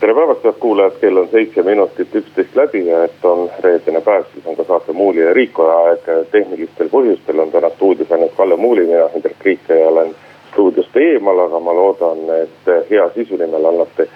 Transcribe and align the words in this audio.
tere 0.00 0.14
päevast, 0.14 0.44
head 0.44 0.56
kuulajad, 0.60 0.92
kell 1.00 1.16
on 1.16 1.28
seitse 1.28 1.62
minutit 1.62 2.14
üksteist 2.14 2.56
läbi 2.56 2.86
ja 2.86 3.04
et 3.04 3.24
on 3.24 3.50
reedene 3.60 4.00
päev, 4.00 4.24
siis 4.32 4.46
on 4.46 4.56
ka 4.56 4.64
saate 4.64 4.92
Muuli 4.92 5.20
ja 5.20 5.34
Riikoja 5.36 5.76
aeg. 5.76 6.08
tehnilistel 6.30 6.88
põhjustel 6.88 7.40
on 7.40 7.52
täna 7.52 7.68
stuudios 7.74 8.12
ainult 8.12 8.32
Kalle 8.36 8.56
Muuli, 8.56 8.86
mina 8.86 9.08
Hendrik 9.14 9.44
Riik 9.44 9.68
ja 9.68 9.88
olen 9.88 10.14
stuudiost 10.52 10.96
eemal, 10.96 11.44
aga 11.44 11.60
ma 11.60 11.74
loodan, 11.76 12.24
et 12.42 12.72
hea 12.90 13.10
sisu 13.14 13.36
nimel 13.36 13.68
annate 13.72 14.08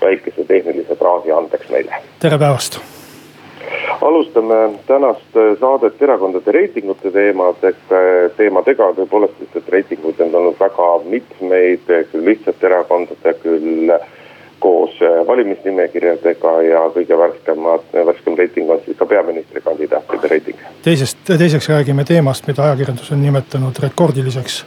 väikese 0.00 0.44
tehnilise 0.44 0.96
praagi 0.96 1.32
andeks 1.32 1.70
meile. 1.74 2.02
tere 2.20 2.38
päevast 2.38 2.78
alustame 4.00 4.78
tänast 4.86 5.36
saadet 5.60 6.02
erakondade 6.02 6.52
reitingute 6.52 7.10
teemadega, 7.10 8.00
teemadega 8.36 8.88
tõepoolest, 8.96 9.44
et 9.56 9.68
reitinguid 9.68 10.20
on 10.20 10.34
olnud 10.34 10.58
väga 10.60 10.88
mitmeid, 11.04 11.86
küll 12.10 12.26
lihtsate 12.30 12.66
erakondade, 12.66 13.34
küll 13.42 13.94
koos 14.62 14.90
äh, 15.02 15.26
valimisnimekirjadega 15.26 16.52
ja 16.62 16.84
kõige 16.94 17.18
värskemad, 17.18 17.88
värskem 18.06 18.36
reiting 18.38 18.70
on 18.70 18.80
siis 18.84 18.96
ka 18.96 19.06
peaministrikandidaatide 19.10 20.30
reiting. 20.30 20.58
teisest, 20.82 21.18
teiseks 21.26 21.68
räägime 21.68 22.04
teemast, 22.04 22.46
mida 22.46 22.62
ajakirjandus 22.68 23.10
on 23.12 23.22
nimetanud 23.22 23.80
rekordiliseks 23.82 24.60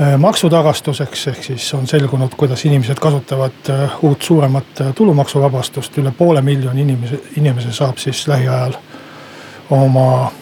äh, 0.00 0.14
maksutagastuseks, 0.18 1.26
ehk 1.34 1.42
siis 1.48 1.66
on 1.74 1.86
selgunud, 1.86 2.36
kuidas 2.36 2.64
inimesed 2.64 3.02
kasutavad 3.02 3.72
äh, 3.74 3.98
uut 4.04 4.22
suuremat 4.22 4.84
tulumaksuvabastust, 4.94 5.98
üle 5.98 6.14
poole 6.18 6.42
miljoni 6.42 6.86
inimese, 6.86 7.20
inimese 7.42 7.74
saab 7.74 7.98
siis 7.98 8.22
lähiajal 8.28 8.78
oma 9.70 10.32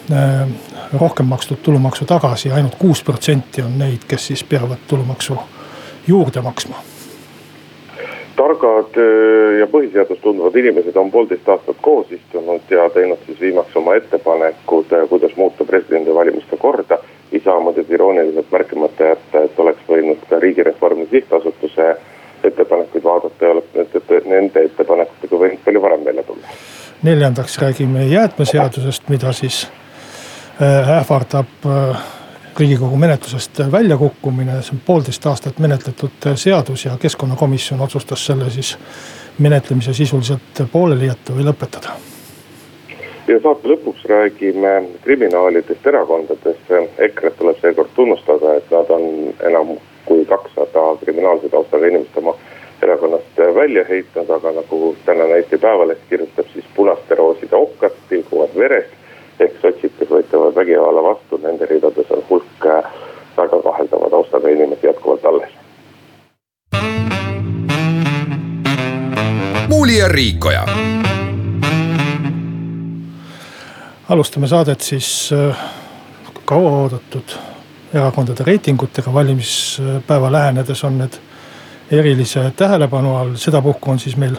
rohkem 1.00 1.26
makstud 1.26 1.62
tulumaksu 1.62 2.04
tagasi, 2.04 2.52
ainult 2.52 2.74
kuus 2.78 3.04
protsenti 3.04 3.62
on 3.62 3.78
neid, 3.78 4.04
kes 4.08 4.26
siis 4.32 4.44
peavad 4.44 4.88
tulumaksu 4.88 5.38
juurde 6.08 6.42
maksma 6.42 6.90
targad 8.40 8.96
ja 9.60 9.66
põhiseadust 9.70 10.22
tundvad 10.24 10.56
inimesed 10.56 10.96
on 10.96 11.10
poolteist 11.12 11.48
aastat 11.48 11.80
koos 11.84 12.12
istunud 12.16 12.72
ja 12.72 12.86
teinud 12.94 13.20
siis 13.26 13.40
viimaks 13.40 13.76
oma 13.76 13.96
ettepanekud, 14.00 14.94
kuidas 15.08 15.36
muuta 15.36 15.64
presidendivalimiste 15.64 16.56
korda. 16.56 16.98
ei 17.32 17.40
saa 17.44 17.60
muidugi 17.60 17.94
irooniliselt 17.94 18.46
märkimata 18.52 19.04
jätta, 19.12 19.42
et 19.44 19.58
oleks 19.58 19.84
võinud 19.88 20.24
ka 20.30 20.38
riigireformi 20.42 21.06
sihtasutuse 21.10 21.90
ettepanekuid 22.44 23.04
vaadata 23.04 23.44
ja 23.44 23.50
oleks 23.50 24.24
nende 24.24 24.64
ettepanekutega 24.64 25.42
võinud 25.44 25.60
palju 25.64 25.82
varem 25.82 26.04
välja 26.04 26.22
tulla. 26.22 26.56
neljandaks 27.02 27.58
räägime 27.58 28.06
jäätmeseadusest, 28.06 29.08
mida 29.08 29.32
siis 29.32 29.68
ähvardab 30.98 31.68
riigikogu 32.60 32.96
menetlusest 32.96 33.62
väljakukkumine, 33.72 34.60
see 34.62 34.76
on 34.76 34.82
poolteist 34.86 35.26
aastat 35.26 35.58
menetletud 35.58 36.28
seadus 36.34 36.84
ja 36.84 36.96
keskkonnakomisjon 37.00 37.80
otsustas 37.80 38.26
selle 38.26 38.50
siis 38.50 38.76
menetlemise 39.38 39.94
sisuliselt 39.94 40.62
pooleli 40.72 41.06
jätta 41.06 41.36
või 41.36 41.46
lõpetada. 41.48 41.96
ja 43.28 43.40
saate 43.42 43.68
lõpuks 43.68 44.04
räägime 44.10 44.74
kriminaalidest 45.04 45.86
erakondadest, 45.86 46.70
EKRE-t 46.98 47.38
tuleb 47.38 47.60
seekord 47.60 47.90
tunnustada, 47.94 48.54
et 48.56 48.70
nad 48.70 48.90
on 48.90 49.34
enam 49.50 49.76
kui 50.04 50.24
kakssada 50.24 50.86
kriminaalse 51.04 51.48
taustaga 51.48 51.86
inimest 51.86 52.16
oma 52.16 52.34
erakonnast 52.82 53.44
välja 53.54 53.84
heitnud, 53.88 54.30
aga 54.30 54.52
nagu 54.52 54.96
tänane 55.06 55.36
Eesti 55.40 55.58
Päevaleht 55.58 56.08
kirjutab, 56.08 56.46
siis 56.52 56.64
punaste 56.76 57.14
rooside 57.14 57.56
okkad 57.56 57.96
tilguvad 58.08 58.56
verest 58.56 58.99
ehk 59.40 59.56
sotsid, 59.62 59.92
kes 59.98 60.10
võitlevad 60.10 60.54
vägivalla 60.54 61.02
vastu, 61.02 61.38
nende 61.42 61.66
ridades 61.66 62.10
on 62.12 62.22
hulk 62.30 62.66
äh, 62.66 62.84
väga 63.36 63.62
kaheldava 63.62 64.10
taustaga 64.10 64.48
inimesi 64.48 64.86
jätkuvalt 64.86 65.24
alles. 65.24 65.50
muuli 69.68 69.98
ja 69.98 70.08
Riikoja. 70.08 70.66
alustame 74.08 74.48
saadet 74.48 74.80
siis 74.80 75.30
äh, 75.32 75.56
kauaoodatud 76.44 77.36
erakondade 77.94 78.44
reitingutega, 78.44 79.12
valimispäeva 79.12 80.32
lähenedes 80.32 80.84
on 80.84 80.98
need 80.98 81.18
erilise 81.90 82.52
tähelepanu 82.56 83.16
all, 83.16 83.34
sedapuhku 83.34 83.90
on 83.90 83.98
siis 83.98 84.16
meil 84.16 84.36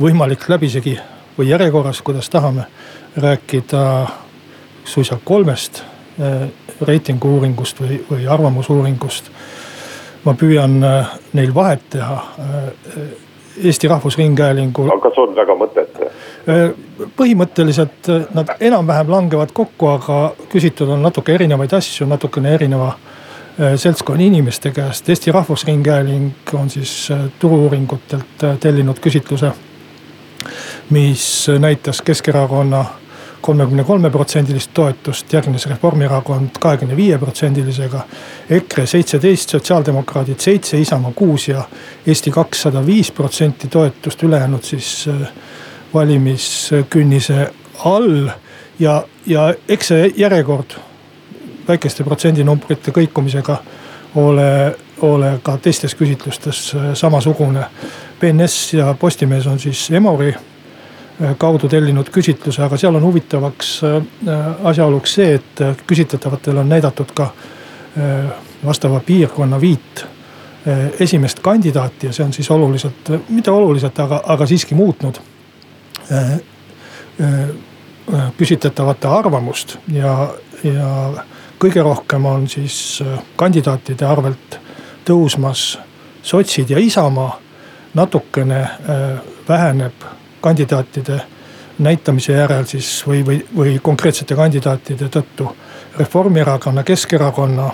võimalik 0.00 0.48
läbisegi 0.48 0.98
või 1.38 1.48
järjekorras, 1.48 2.02
kuidas 2.02 2.30
tahame, 2.30 2.66
rääkida 3.16 4.06
suisa 4.84 5.18
kolmest 5.24 5.82
äh, 6.20 6.48
reitingu 6.80 7.36
uuringust 7.36 7.80
või, 7.80 8.00
või 8.10 8.26
arvamusuuringust. 8.28 9.30
ma 10.24 10.34
püüan 10.38 10.82
äh, 10.84 11.12
neil 11.32 11.54
vahet 11.54 11.82
teha. 11.90 12.22
Äh, 12.38 13.02
Eesti 13.64 13.88
Rahvusringhäälingul. 13.88 14.88
aga 14.88 15.00
kas 15.10 15.18
on 15.18 15.34
väga 15.36 15.56
mõttetu? 15.56 16.10
põhimõtteliselt 17.16 18.08
nad 18.34 18.48
enam-vähem 18.60 19.10
langevad 19.12 19.52
kokku, 19.54 19.86
aga 19.86 20.16
küsitud 20.50 20.88
on 20.90 21.02
natuke 21.02 21.34
erinevaid 21.34 21.70
asju, 21.76 22.06
natukene 22.10 22.54
erineva 22.54 22.88
seltskonna 23.76 24.24
inimeste 24.24 24.72
käest. 24.74 25.08
Eesti 25.08 25.32
Rahvusringhääling 25.32 26.32
on 26.58 26.70
siis 26.70 27.12
turu-uuringutelt 27.38 28.46
tellinud 28.60 28.98
küsitluse, 28.98 29.52
mis 30.90 31.46
näitas 31.62 32.02
Keskerakonna 32.02 32.84
kolmekümne 33.42 33.84
kolme 33.84 34.10
protsendilist 34.10 34.70
toetust, 34.74 35.32
järgnes 35.32 35.66
Reformierakond 35.66 36.58
kahekümne 36.60 36.96
viie 36.96 37.18
protsendilisega. 37.18 38.04
EKRE 38.50 38.86
seitseteist, 38.86 39.50
sotsiaaldemokraadid 39.50 40.40
seitse, 40.40 40.78
Isamaa 40.80 41.12
kuus 41.16 41.48
ja 41.48 41.64
Eesti 42.06 42.30
kakssada 42.30 42.86
viis 42.86 43.10
protsenti 43.10 43.68
toetust, 43.68 44.22
ülejäänud 44.22 44.62
siis 44.62 45.08
äh, 45.08 45.28
valimiskünnise 45.94 47.50
all. 47.84 48.28
ja, 48.78 49.04
ja 49.26 49.54
eks 49.68 49.88
see 49.88 50.12
järjekord 50.16 50.78
väikeste 51.68 52.04
protsendinumbrite 52.04 52.90
kõikumisega 52.90 53.56
ole, 54.14 54.76
ole 55.00 55.34
ka 55.42 55.56
teistes 55.58 55.94
küsitlustes 55.98 56.72
äh, 56.74 56.94
samasugune. 56.94 57.66
BNS 58.20 58.74
ja 58.74 58.94
Postimees 58.98 59.46
on 59.46 59.58
siis 59.58 59.90
Emori 59.90 60.34
kaudu 61.38 61.68
tellinud 61.68 62.10
küsitluse, 62.10 62.62
aga 62.64 62.76
seal 62.80 62.96
on 62.98 63.04
huvitavaks 63.04 63.72
äh, 63.84 64.46
asjaoluks 64.64 65.14
see, 65.18 65.34
et 65.38 65.60
äh, 65.60 65.76
küsitletavatel 65.86 66.62
on 66.62 66.68
näidatud 66.68 67.12
ka 67.14 67.32
vastava 68.64 69.02
piirkonna 69.04 69.58
viit 69.60 70.06
esimest 71.00 71.42
kandidaati 71.44 72.06
ja 72.06 72.12
see 72.16 72.24
on 72.24 72.30
siis 72.32 72.48
oluliselt, 72.50 73.10
mitte 73.28 73.50
oluliselt, 73.52 73.98
aga, 74.00 74.22
aga 74.32 74.46
siiski 74.48 74.74
muutnud 74.74 75.18
küsitletavate 78.38 79.10
arvamust 79.12 79.76
ja, 79.92 80.14
ja 80.64 80.88
kõige 81.60 81.84
rohkem 81.84 82.24
on 82.30 82.48
siis 82.48 83.02
kandidaatide 83.36 84.08
arvelt 84.08 84.56
tõusmas 85.04 85.66
sotsid 86.22 86.72
ja 86.72 86.80
Isamaa. 86.80 87.36
natukene 87.94 88.64
väheneb 89.48 90.08
kandidaatide 90.42 91.20
näitamise 91.78 92.32
järel 92.32 92.66
siis 92.68 92.90
või, 93.06 93.22
või, 93.26 93.38
või 93.56 93.78
konkreetsete 93.82 94.36
kandidaatide 94.36 95.08
tõttu 95.08 95.48
Reformierakonna, 95.98 96.82
Keskerakonna, 96.82 97.70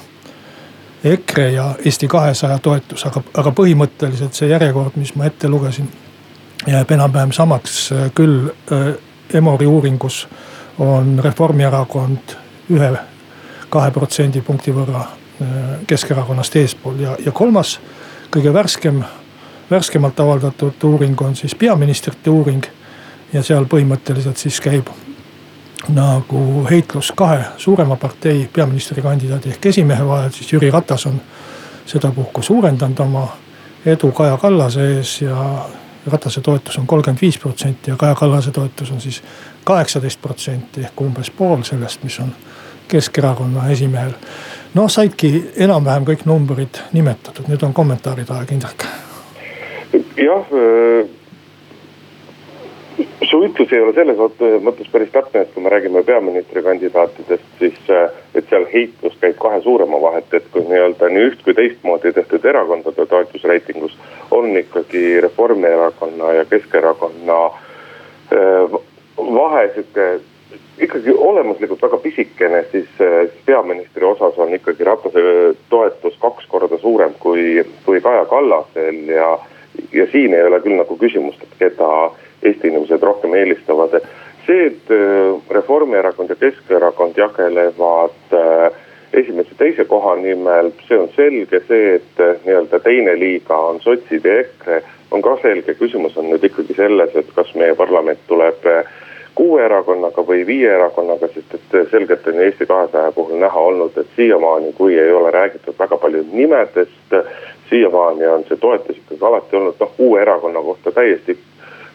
EKRE 1.05 1.50
ja 1.53 1.75
Eesti 1.85 2.09
kahesaja 2.09 2.59
toetus, 2.59 3.06
aga, 3.06 3.23
aga 3.38 3.53
põhimõtteliselt 3.55 4.35
see 4.35 4.49
järjekord, 4.50 4.97
mis 4.99 5.15
ma 5.15 5.29
ette 5.31 5.49
lugesin, 5.49 5.91
jääb 6.67 6.91
enam-vähem 6.91 7.32
samaks, 7.32 7.91
küll 8.15 8.49
äh, 8.73 8.88
Emori 9.35 9.67
uuringus 9.67 10.25
on 10.79 11.19
Reformierakond 11.25 12.35
ühe, 12.75 12.91
kahe 13.71 13.91
protsendipunkti 13.94 14.75
võrra 14.75 15.05
äh, 15.05 15.55
Keskerakonnast 15.87 16.56
eespool. 16.56 16.99
Ja, 17.05 17.14
ja 17.25 17.32
kolmas, 17.32 17.79
kõige 18.35 18.53
värskem 18.53 19.03
värskemalt 19.70 20.20
avaldatud 20.20 20.85
uuring 20.85 21.23
on 21.23 21.37
siis 21.37 21.55
peaministrite 21.55 22.31
uuring. 22.31 22.65
ja 23.32 23.43
seal 23.43 23.67
põhimõtteliselt 23.69 24.41
siis 24.41 24.61
käib 24.61 24.87
nagu 25.88 26.67
heitlus 26.70 27.12
kahe 27.12 27.44
suurema 27.56 27.97
partei 27.97 28.49
peaministrikandidaadi 28.53 29.50
ehk 29.50 29.67
esimehe 29.67 30.06
vahel, 30.06 30.31
siis 30.31 30.53
Jüri 30.53 30.70
Ratas 30.70 31.06
on 31.06 31.20
sedapuhku 31.87 32.43
suurendanud 32.43 32.99
oma 32.99 33.29
edu 33.87 34.12
Kaja 34.12 34.37
Kallase 34.37 34.97
ees 34.97 35.20
ja 35.23 35.69
Ratase 36.06 36.41
toetus 36.41 36.79
on 36.79 36.87
kolmkümmend 36.87 37.21
viis 37.21 37.38
protsenti 37.38 37.91
ja 37.91 37.97
Kaja 37.97 38.14
Kallase 38.14 38.50
toetus 38.50 38.91
on 38.91 39.00
siis 39.00 39.23
kaheksateist 39.64 40.23
protsenti 40.23 40.81
ehk 40.81 41.00
umbes 41.00 41.31
pool 41.31 41.62
sellest, 41.62 42.03
mis 42.03 42.21
on 42.21 42.32
Keskerakonna 42.88 43.69
esimehel 43.69 44.14
noh, 44.75 44.88
saidki 44.91 45.50
enam-vähem 45.56 46.09
kõik 46.09 46.25
numbrid 46.29 46.81
nimetatud, 46.93 47.49
nüüd 47.49 47.62
on 47.62 47.76
kommentaaride 47.76 48.35
aeg, 48.35 48.56
Indrek. 48.56 48.88
Jah 50.19 50.53
su 53.31 53.41
ütlus 53.44 53.73
ei 53.73 53.82
ole 53.82 53.93
selles 53.94 54.19
mõttes 54.65 54.88
päris 54.93 55.11
täpne, 55.15 55.43
et 55.43 55.53
kui 55.55 55.62
me 55.62 55.70
räägime 55.73 56.03
peaministrikandidaatidest, 56.06 57.50
siis 57.61 57.91
et 58.35 58.49
seal 58.50 58.67
heitlus 58.73 59.19
käib 59.20 59.37
kahe 59.43 59.61
suurema 59.62 60.00
vahet, 60.03 60.32
et 60.35 60.49
kui 60.55 60.65
nii-öelda 60.67 61.11
nii 61.12 61.26
üht 61.31 61.44
kui 61.44 61.55
teistmoodi 61.59 62.12
tehtud 62.17 62.44
erakondade 62.49 63.06
toetusreitingus 63.06 63.94
on 64.35 64.50
ikkagi 64.56 65.20
Reformierakonna 65.25 66.32
ja 66.41 66.49
Keskerakonna 66.49 67.38
vahe 69.19 69.69
sihuke 69.75 70.09
ikkagi 70.79 71.12
olemuslikult 71.17 71.82
väga 71.82 71.99
pisikene, 72.03 72.64
siis 72.73 72.88
peaministri 73.47 74.06
osas 74.06 74.38
on 74.38 74.55
ikkagi 74.55 74.85
Ratase 74.87 75.23
toetus 75.69 76.19
kaks 76.23 76.47
korda 76.49 76.79
suurem 76.79 77.14
kui, 77.19 77.64
kui 77.85 78.00
Kaja 78.00 78.25
Kallasel 78.31 79.03
ja, 79.11 79.32
ja 79.92 80.06
siin 80.12 80.34
ei 80.34 80.42
ole 80.42 80.60
küll 80.60 80.78
nagu 80.78 80.96
küsimust, 80.96 81.42
et 81.42 81.58
keda 81.58 82.10
Eesti 82.42 82.69
inimesed 82.70 83.02
rohkem 83.02 83.34
eelistavad. 83.34 84.00
see, 84.46 84.66
et 84.66 84.90
äh, 84.90 85.50
Reformierakond 85.50 86.30
ja 86.30 86.36
Keskerakond 86.36 87.16
jagelevad 87.16 88.32
äh, 88.32 88.72
esimese, 89.12 89.50
teise 89.58 89.84
koha 89.84 90.14
nimel, 90.16 90.70
see 90.88 90.98
on 90.98 91.10
selge, 91.16 91.60
see, 91.69 91.98
et 91.98 92.22
äh, 92.22 92.38
nii-öelda 92.46 92.80
teine 92.80 93.19
liiga 93.19 93.58
on 93.58 93.80
sotsid 93.84 94.25
ja 94.25 94.38
EKRE, 94.40 94.80
on 95.10 95.22
ka 95.22 95.36
selge, 95.42 95.75
küsimus 95.75 96.16
on 96.16 96.30
nüüd 96.32 96.44
ikkagi 96.48 96.78
selles, 96.78 97.12
et 97.16 97.28
kas 97.36 97.52
meie 97.60 97.76
parlament 97.76 98.25
tuleb 98.28 98.64
kuue 99.38 99.60
erakonnaga 99.62 100.25
või 100.26 100.46
viie 100.46 100.70
erakonnaga, 100.75 101.28
sest 101.34 101.54
et 101.54 101.90
selgelt 101.92 102.26
on 102.26 102.40
Eesti 102.42 102.66
kahesaja 102.66 103.12
puhul 103.12 103.38
näha 103.38 103.60
olnud, 103.70 104.00
et 104.00 104.16
siiamaani, 104.16 104.72
kui 104.80 104.96
ei 104.98 105.12
ole 105.12 105.30
räägitud 105.30 105.76
väga 105.78 105.96
palju 105.96 106.25
nimedest, 106.32 107.14
siiamaani 107.70 108.26
on 108.26 108.44
see 108.49 108.56
toetus 108.56 108.97
ikkagi 108.97 109.25
alati 109.25 109.56
olnud 109.56 109.81
noh, 109.81 109.94
uue 109.99 110.23
erakonna 110.23 110.62
kohta 110.62 110.93
täiesti 110.93 111.38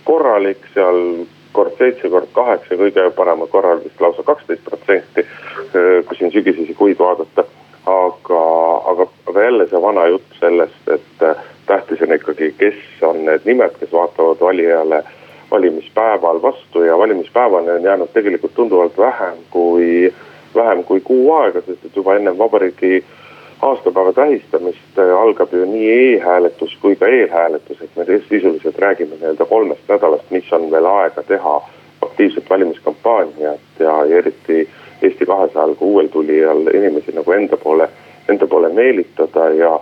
korralik, 0.04 0.58
seal 0.74 1.26
kord 1.54 1.78
seitse, 1.78 2.10
kord 2.10 2.32
kaheksa, 2.34 2.78
kõige 2.80 3.10
paremal 3.16 3.48
korral 3.48 3.82
vist 3.84 4.02
lausa 4.02 4.24
kaksteist 4.26 4.64
protsenti, 4.66 5.26
kui 6.08 6.18
siin 6.18 6.32
sügisesi 6.34 6.74
kuid 6.78 7.00
vaadata. 7.00 7.46
aga, 7.86 8.42
aga, 8.92 9.06
aga 9.28 9.42
jälle 9.44 9.66
see 9.68 9.82
vana 9.82 10.06
jutt 10.08 10.38
sellest, 10.40 10.86
et 10.88 11.24
tähtis 11.68 12.02
on 12.02 12.14
ikkagi, 12.16 12.54
kes 12.58 12.78
on 13.04 13.26
need 13.26 13.44
nimed, 13.46 13.76
kes 13.80 13.92
vaatavad 13.92 14.40
valijale 14.40 15.02
valimispäeval 15.52 16.42
vastu 16.42 16.84
ja 16.84 16.98
valimispäevani 16.98 17.72
on 17.72 17.84
jäänud 17.84 18.10
tegelikult 18.14 18.54
tunduvalt 18.56 18.98
vähem 18.98 19.38
kui, 19.50 20.14
vähem 20.56 20.84
kui 20.84 21.02
kuu 21.04 21.34
aega, 21.34 21.62
sest 21.62 21.86
et 21.86 21.96
juba 21.96 22.16
enne 22.16 22.38
vabariigi 22.38 23.04
aastapäeva 23.70 24.14
tähistamist 24.14 25.00
äh, 25.00 25.14
algab 25.22 25.54
ju 25.54 25.66
nii 25.66 25.90
e-hääletus 25.92 26.76
kui 26.82 26.96
ka 26.96 27.08
eelhääletus, 27.08 27.82
et 27.82 27.96
me 27.96 28.06
sisuliselt 28.30 28.80
räägime 28.80 29.16
nii-öelda 29.16 29.46
kolmest 29.46 29.88
nädalast, 29.88 30.32
mis 30.32 30.54
on 30.54 30.72
veel 30.72 30.86
aega 30.86 31.24
teha 31.24 31.56
aktiivset 32.02 32.50
valimiskampaaniat 32.50 33.80
ja, 33.80 34.06
ja 34.06 34.18
eriti 34.18 34.68
Eesti 35.02 35.26
kahesajal 35.26 35.76
kui 35.76 35.88
uuel 35.88 36.08
tulijal 36.08 36.68
inimesi 36.68 37.12
nagu 37.16 37.32
enda 37.32 37.58
poole, 37.58 37.90
enda 38.30 38.48
poole 38.48 38.70
meelitada 38.70 39.50
ja. 39.50 39.80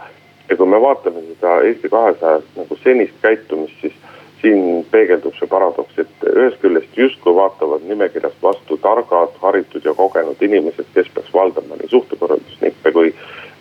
ja 0.49 0.57
kui 0.57 0.65
me 0.67 0.81
vaatame 0.81 1.21
seda 1.27 1.59
Eesti 1.61 1.89
kahesaja 1.89 2.41
nagu 2.55 2.77
senist 2.83 3.17
käitumist, 3.21 3.81
siis 3.81 3.93
siin 4.41 4.85
peegeldub 4.91 5.35
see 5.37 5.47
paradoks, 5.47 5.99
et 6.01 6.25
ühest 6.33 6.57
küljest 6.63 6.97
justkui 6.97 7.35
vaatavad 7.35 7.85
nimekirjast 7.85 8.41
vastu 8.43 8.77
targad, 8.81 9.37
haritud 9.41 9.85
ja 9.85 9.93
kogenud 9.93 10.41
inimesed, 10.41 10.89
kes 10.93 11.09
peaks 11.13 11.33
valdama 11.33 11.77
nii 11.77 11.91
suhtekorraldusnippe 11.93 12.91
kui 12.91 13.13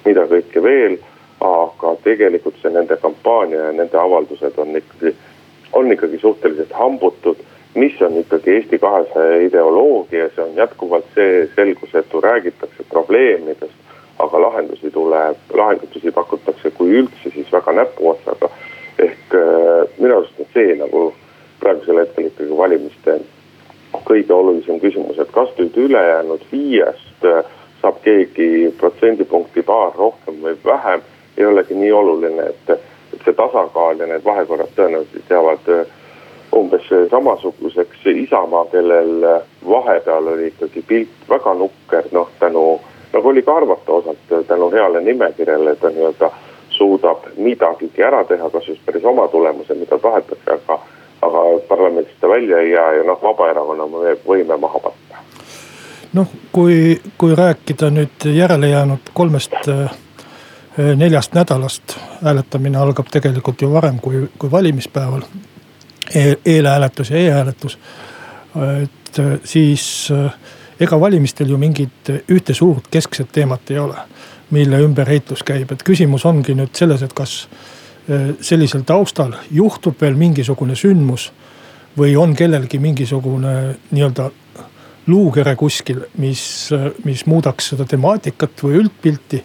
mida 0.05 0.27
kõike 0.31 0.63
veel. 0.63 0.99
aga 1.41 1.95
tegelikult 2.05 2.59
see 2.61 2.69
nende 2.69 2.99
kampaania 3.01 3.63
ja 3.63 3.73
nende 3.73 3.97
avaldused 3.97 4.59
on 4.61 4.75
ikkagi, 4.77 5.15
on 5.73 5.93
ikkagi 5.93 6.19
suhteliselt 6.21 6.73
hambutud. 6.77 7.37
mis 7.75 8.03
on 8.03 8.19
ikkagi 8.21 8.51
Eesti 8.51 8.79
kahesaja 8.79 9.39
ideoloogia, 9.47 10.29
see 10.35 10.45
on 10.45 10.57
jätkuvalt 10.57 11.07
see 11.15 11.47
selgusetu, 11.55 12.21
räägitakse 12.21 12.85
probleemidest. 12.89 13.79
aga 14.19 14.41
lahendusi 14.41 14.91
tuleb, 14.91 15.37
lahendusi 15.55 16.11
pakutakse, 16.13 16.71
kui 16.71 16.93
üldse, 17.01 17.31
siis 17.35 17.53
väga 17.53 17.73
näpuotsaga. 17.73 18.51
ehk 18.99 19.35
äh, 19.35 19.89
minu 19.99 20.17
arust 20.17 20.41
on 20.41 20.47
see 20.55 20.77
nagu 20.77 21.15
praegusel 21.61 22.03
hetkel 22.03 22.27
ikkagi 22.27 22.57
valimiste 22.57 23.21
kõige 24.05 24.33
olulisem 24.33 24.81
küsimus, 24.81 25.19
et 25.19 25.31
kas 25.33 25.51
nüüd 25.59 25.77
ülejäänud 25.77 26.45
viiest 26.53 27.25
äh, 27.25 27.45
saab 27.83 28.03
keegi 28.05 28.75
protsendipunkti 28.79 29.63
paar 29.63 29.95
rohkem 29.97 30.43
või 30.43 30.57
vähem, 30.65 31.03
ei 31.39 31.47
olegi 31.47 31.75
nii 31.75 31.93
oluline, 31.93 32.51
et, 32.53 32.71
et 33.15 33.25
see 33.25 33.37
tasakaal 33.37 34.01
ja 34.01 34.09
need 34.11 34.25
vahekorrad 34.25 34.73
tõenäoliselt 34.77 35.31
jäävad 35.31 35.73
äh, 35.75 35.97
umbes 36.57 36.89
samasuguseks. 37.11 38.07
Isamaa, 38.07 38.65
kellel 38.73 39.27
vahepeal 39.69 40.27
oli 40.35 40.51
ikkagi 40.51 40.83
pilt 40.87 41.29
väga 41.29 41.55
nukker, 41.55 42.09
noh 42.13 42.31
tänu, 42.39 42.81
nagu 43.13 43.29
oli 43.29 43.43
ka 43.43 43.57
arvata 43.57 43.93
osalt 43.93 44.47
tänu 44.47 44.71
heale 44.71 45.01
nimekirjale, 45.01 45.77
ta 45.77 45.91
nii-öelda 45.95 46.31
suudab 46.69 47.27
midagigi 47.37 48.03
ära 48.03 48.25
teha, 48.25 48.51
kas 48.51 48.69
just 48.69 48.85
päris 48.87 49.05
oma 49.05 49.29
tulemuse, 49.29 49.75
mida 49.75 49.99
tahetakse, 49.99 50.59
aga, 50.59 50.81
aga 51.23 51.45
parlamendist 51.69 52.21
ta 52.21 52.29
välja 52.29 52.59
ei 52.59 52.71
jää 52.71 52.93
ja 52.93 53.05
noh, 53.05 53.23
Vabaerakonna 53.23 53.89
võime 54.27 54.57
maha 54.57 54.79
panna 54.79 55.10
noh, 56.13 56.29
kui, 56.53 57.01
kui 57.19 57.35
rääkida 57.37 57.91
nüüd 57.95 58.27
järele 58.35 58.69
jäänud 58.69 59.13
kolmest 59.15 59.55
äh, 59.69 59.91
neljast 60.97 61.35
nädalast, 61.35 61.97
hääletamine 62.23 62.79
algab 62.79 63.11
tegelikult 63.11 63.63
ju 63.63 63.73
varem 63.73 63.99
kui, 64.01 64.29
kui 64.39 64.51
valimispäeval 64.51 65.23
e. 66.15 66.35
eelhääletus 66.45 67.11
ja 67.11 67.19
e-hääletus, 67.19 67.79
et 68.83 69.19
äh, 69.19 69.39
siis 69.45 70.13
ega 70.81 71.01
valimistel 71.01 71.51
ju 71.51 71.59
mingit 71.59 72.11
ühte 72.31 72.55
suurt 72.55 72.89
keskset 72.91 73.33
teemat 73.33 73.71
ei 73.71 73.79
ole, 73.79 73.99
mille 74.51 74.81
ümber 74.83 75.09
heitlus 75.09 75.43
käib, 75.47 75.73
et 75.73 75.83
küsimus 75.87 76.25
ongi 76.27 76.55
nüüd 76.59 76.75
selles, 76.75 77.03
et 77.03 77.13
kas 77.15 77.45
sellisel 78.41 78.83
taustal 78.83 79.37
juhtub 79.55 80.01
veel 80.01 80.17
mingisugune 80.19 80.75
sündmus 80.75 81.29
või 81.99 82.17
on 82.19 82.33
kellelgi 82.35 82.79
mingisugune 82.83 83.53
nii-öelda 83.91 84.31
luukere 85.07 85.55
kuskil, 85.57 86.05
mis, 86.21 86.43
mis 87.05 87.25
muudaks 87.27 87.73
seda 87.73 87.87
temaatikat 87.89 88.67
või 88.67 88.83
üldpilti. 88.83 89.45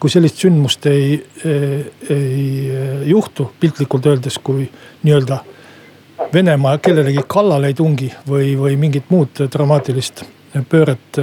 kui 0.00 0.10
sellist 0.10 0.38
sündmust 0.40 0.86
ei, 0.86 1.18
ei 1.44 3.08
juhtu, 3.10 3.50
piltlikult 3.60 4.06
öeldes, 4.06 4.38
kui 4.38 4.64
nii-öelda 5.02 5.42
Venemaa 6.32 6.78
kellelegi 6.78 7.24
kallale 7.26 7.66
ei 7.66 7.74
tungi 7.74 8.10
või, 8.28 8.52
või 8.56 8.76
mingit 8.76 9.08
muud 9.10 9.40
dramaatilist 9.52 10.22
pööret 10.68 11.18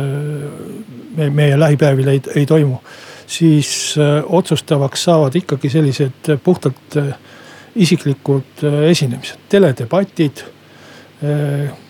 meie 1.17 1.59
lähipäevil 1.59 2.07
ei, 2.11 2.21
ei 2.35 2.45
toimu. 2.45 2.77
siis 3.27 3.95
otsustavaks 4.25 5.03
saavad 5.03 5.35
ikkagi 5.35 5.69
sellised 5.69 6.29
puhtalt 6.43 6.97
isiklikud 7.75 8.63
esinemised, 8.89 9.37
teledebatid 9.49 10.43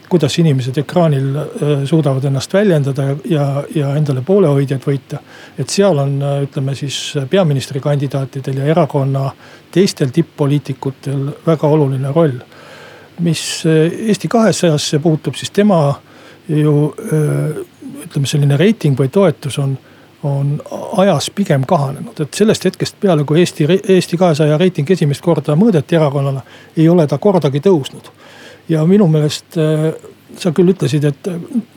kuidas 0.09 0.39
inimesed 0.39 0.77
ekraanil 0.77 1.35
äh, 1.35 1.45
suudavad 1.85 2.23
ennast 2.23 2.53
väljendada 2.53 3.07
ja, 3.29 3.63
ja 3.75 3.93
endale 3.95 4.21
poolehoidjaid 4.25 4.85
võita. 4.87 5.19
et 5.59 5.69
seal 5.69 5.97
on, 5.97 6.21
äh, 6.21 6.43
ütleme 6.47 6.75
siis 6.75 7.13
peaministrikandidaatidel 7.29 8.61
ja 8.61 8.69
erakonna 8.75 9.31
teistel 9.71 10.13
tipp-poliitikutel 10.13 11.27
väga 11.47 11.67
oluline 11.67 12.11
roll. 12.15 12.39
mis 13.19 13.63
äh, 13.65 13.91
Eesti 14.09 14.27
kahesajasse 14.27 14.99
puutub, 14.99 15.35
siis 15.35 15.51
tema 15.51 15.95
ju 16.47 16.93
ütleme, 18.05 18.27
selline 18.27 18.57
reiting 18.57 18.99
või 18.99 19.09
toetus 19.11 19.59
on 19.59 19.77
on 20.23 20.61
ajas 20.97 21.29
pigem 21.35 21.61
kahanenud, 21.67 22.19
et 22.19 22.33
sellest 22.33 22.63
hetkest 22.65 22.95
peale, 22.99 23.23
kui 23.23 23.39
Eesti, 23.39 23.67
Eesti 23.87 24.17
kahesaja 24.17 24.57
reiting 24.57 24.89
esimest 24.91 25.21
korda 25.21 25.53
mõõdeti 25.55 25.95
erakonnale, 25.95 26.41
ei 26.77 26.87
ole 26.89 27.05
ta 27.07 27.19
kordagi 27.21 27.61
tõusnud 27.61 28.09
ja 28.69 28.85
minu 28.85 29.07
meelest 29.11 29.57
äh, 29.57 29.91
sa 30.37 30.51
küll 30.55 30.73
ütlesid, 30.73 31.05
et 31.07 31.29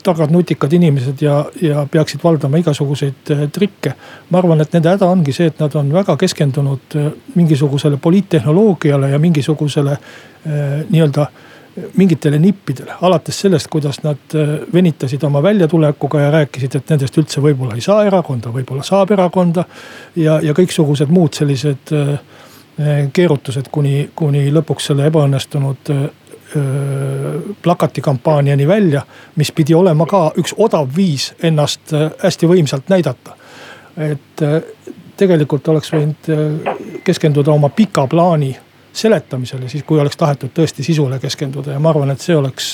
targad 0.04 0.32
nutikad 0.34 0.72
inimesed 0.74 1.22
ja, 1.22 1.44
ja 1.62 1.84
peaksid 1.90 2.22
valdama 2.24 2.60
igasuguseid 2.60 3.30
äh, 3.34 3.44
trikke. 3.52 3.94
ma 4.30 4.40
arvan, 4.42 4.60
et 4.60 4.74
nende 4.74 4.90
häda 4.90 5.10
ongi 5.10 5.34
see, 5.36 5.50
et 5.52 5.62
nad 5.62 5.74
on 5.78 5.92
väga 5.94 6.16
keskendunud 6.20 6.98
äh, 6.98 7.12
mingisugusele 7.34 8.00
poliittehnoloogiale 8.02 9.10
ja 9.10 9.18
mingisugusele 9.18 9.96
nii-öelda 10.40 11.26
mingitele 12.00 12.38
nippidele, 12.40 12.94
alates 13.04 13.36
sellest, 13.42 13.68
kuidas 13.70 13.98
nad 14.02 14.32
venitasid 14.72 15.22
oma 15.28 15.42
väljatulekuga 15.44 16.22
ja 16.22 16.30
rääkisid, 16.32 16.78
et 16.78 16.88
nendest 16.90 17.18
üldse 17.20 17.42
võib-olla 17.44 17.76
ei 17.76 17.84
saa 17.84 18.06
erakonda, 18.08 18.48
võib-olla 18.54 18.82
saab 18.82 19.12
erakonda. 19.12 19.64
ja, 20.16 20.38
ja 20.42 20.54
kõiksugused 20.56 21.12
muud 21.12 21.36
sellised 21.36 21.92
keerutused, 23.12 23.68
kuni, 23.70 24.08
kuni 24.16 24.46
lõpuks 24.52 24.88
selle 24.90 25.06
ebaõnnestunud 25.12 25.92
plakatikampaaniani 27.62 28.68
välja, 28.68 29.02
mis 29.36 29.52
pidi 29.52 29.74
olema 29.74 30.06
ka 30.06 30.32
üks 30.40 30.54
odav 30.58 30.88
viis 30.96 31.30
ennast 31.42 31.92
hästi 32.22 32.48
võimsalt 32.50 32.90
näidata. 32.90 33.36
et 33.96 34.42
tegelikult 35.16 35.68
oleks 35.68 35.92
võinud 35.92 36.30
keskenduda 37.04 37.52
oma 37.52 37.68
pika 37.68 38.06
plaani 38.06 38.56
seletamisele, 38.92 39.68
siis 39.68 39.84
kui 39.86 40.00
oleks 40.00 40.16
tahetud 40.16 40.50
tõesti 40.54 40.84
sisule 40.84 41.18
keskenduda 41.18 41.76
ja 41.76 41.80
ma 41.82 41.92
arvan, 41.92 42.10
et 42.10 42.20
see 42.20 42.36
oleks 42.36 42.72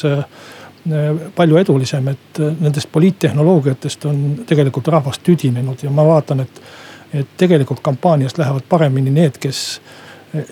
palju 1.37 1.57
edulisem, 1.57 2.09
et 2.09 2.41
nendest 2.61 2.89
poliittehnoloogiatest 2.93 4.05
on 4.07 4.21
tegelikult 4.47 4.89
rahvas 4.95 5.19
tüdinenud 5.19 5.83
ja 5.83 5.91
ma 5.91 6.05
vaatan, 6.07 6.45
et. 6.47 6.63
et 7.15 7.29
tegelikult 7.39 7.81
kampaaniast 7.81 8.39
lähevad 8.39 8.65
paremini 8.69 9.11
need, 9.11 9.39
kes 9.41 9.81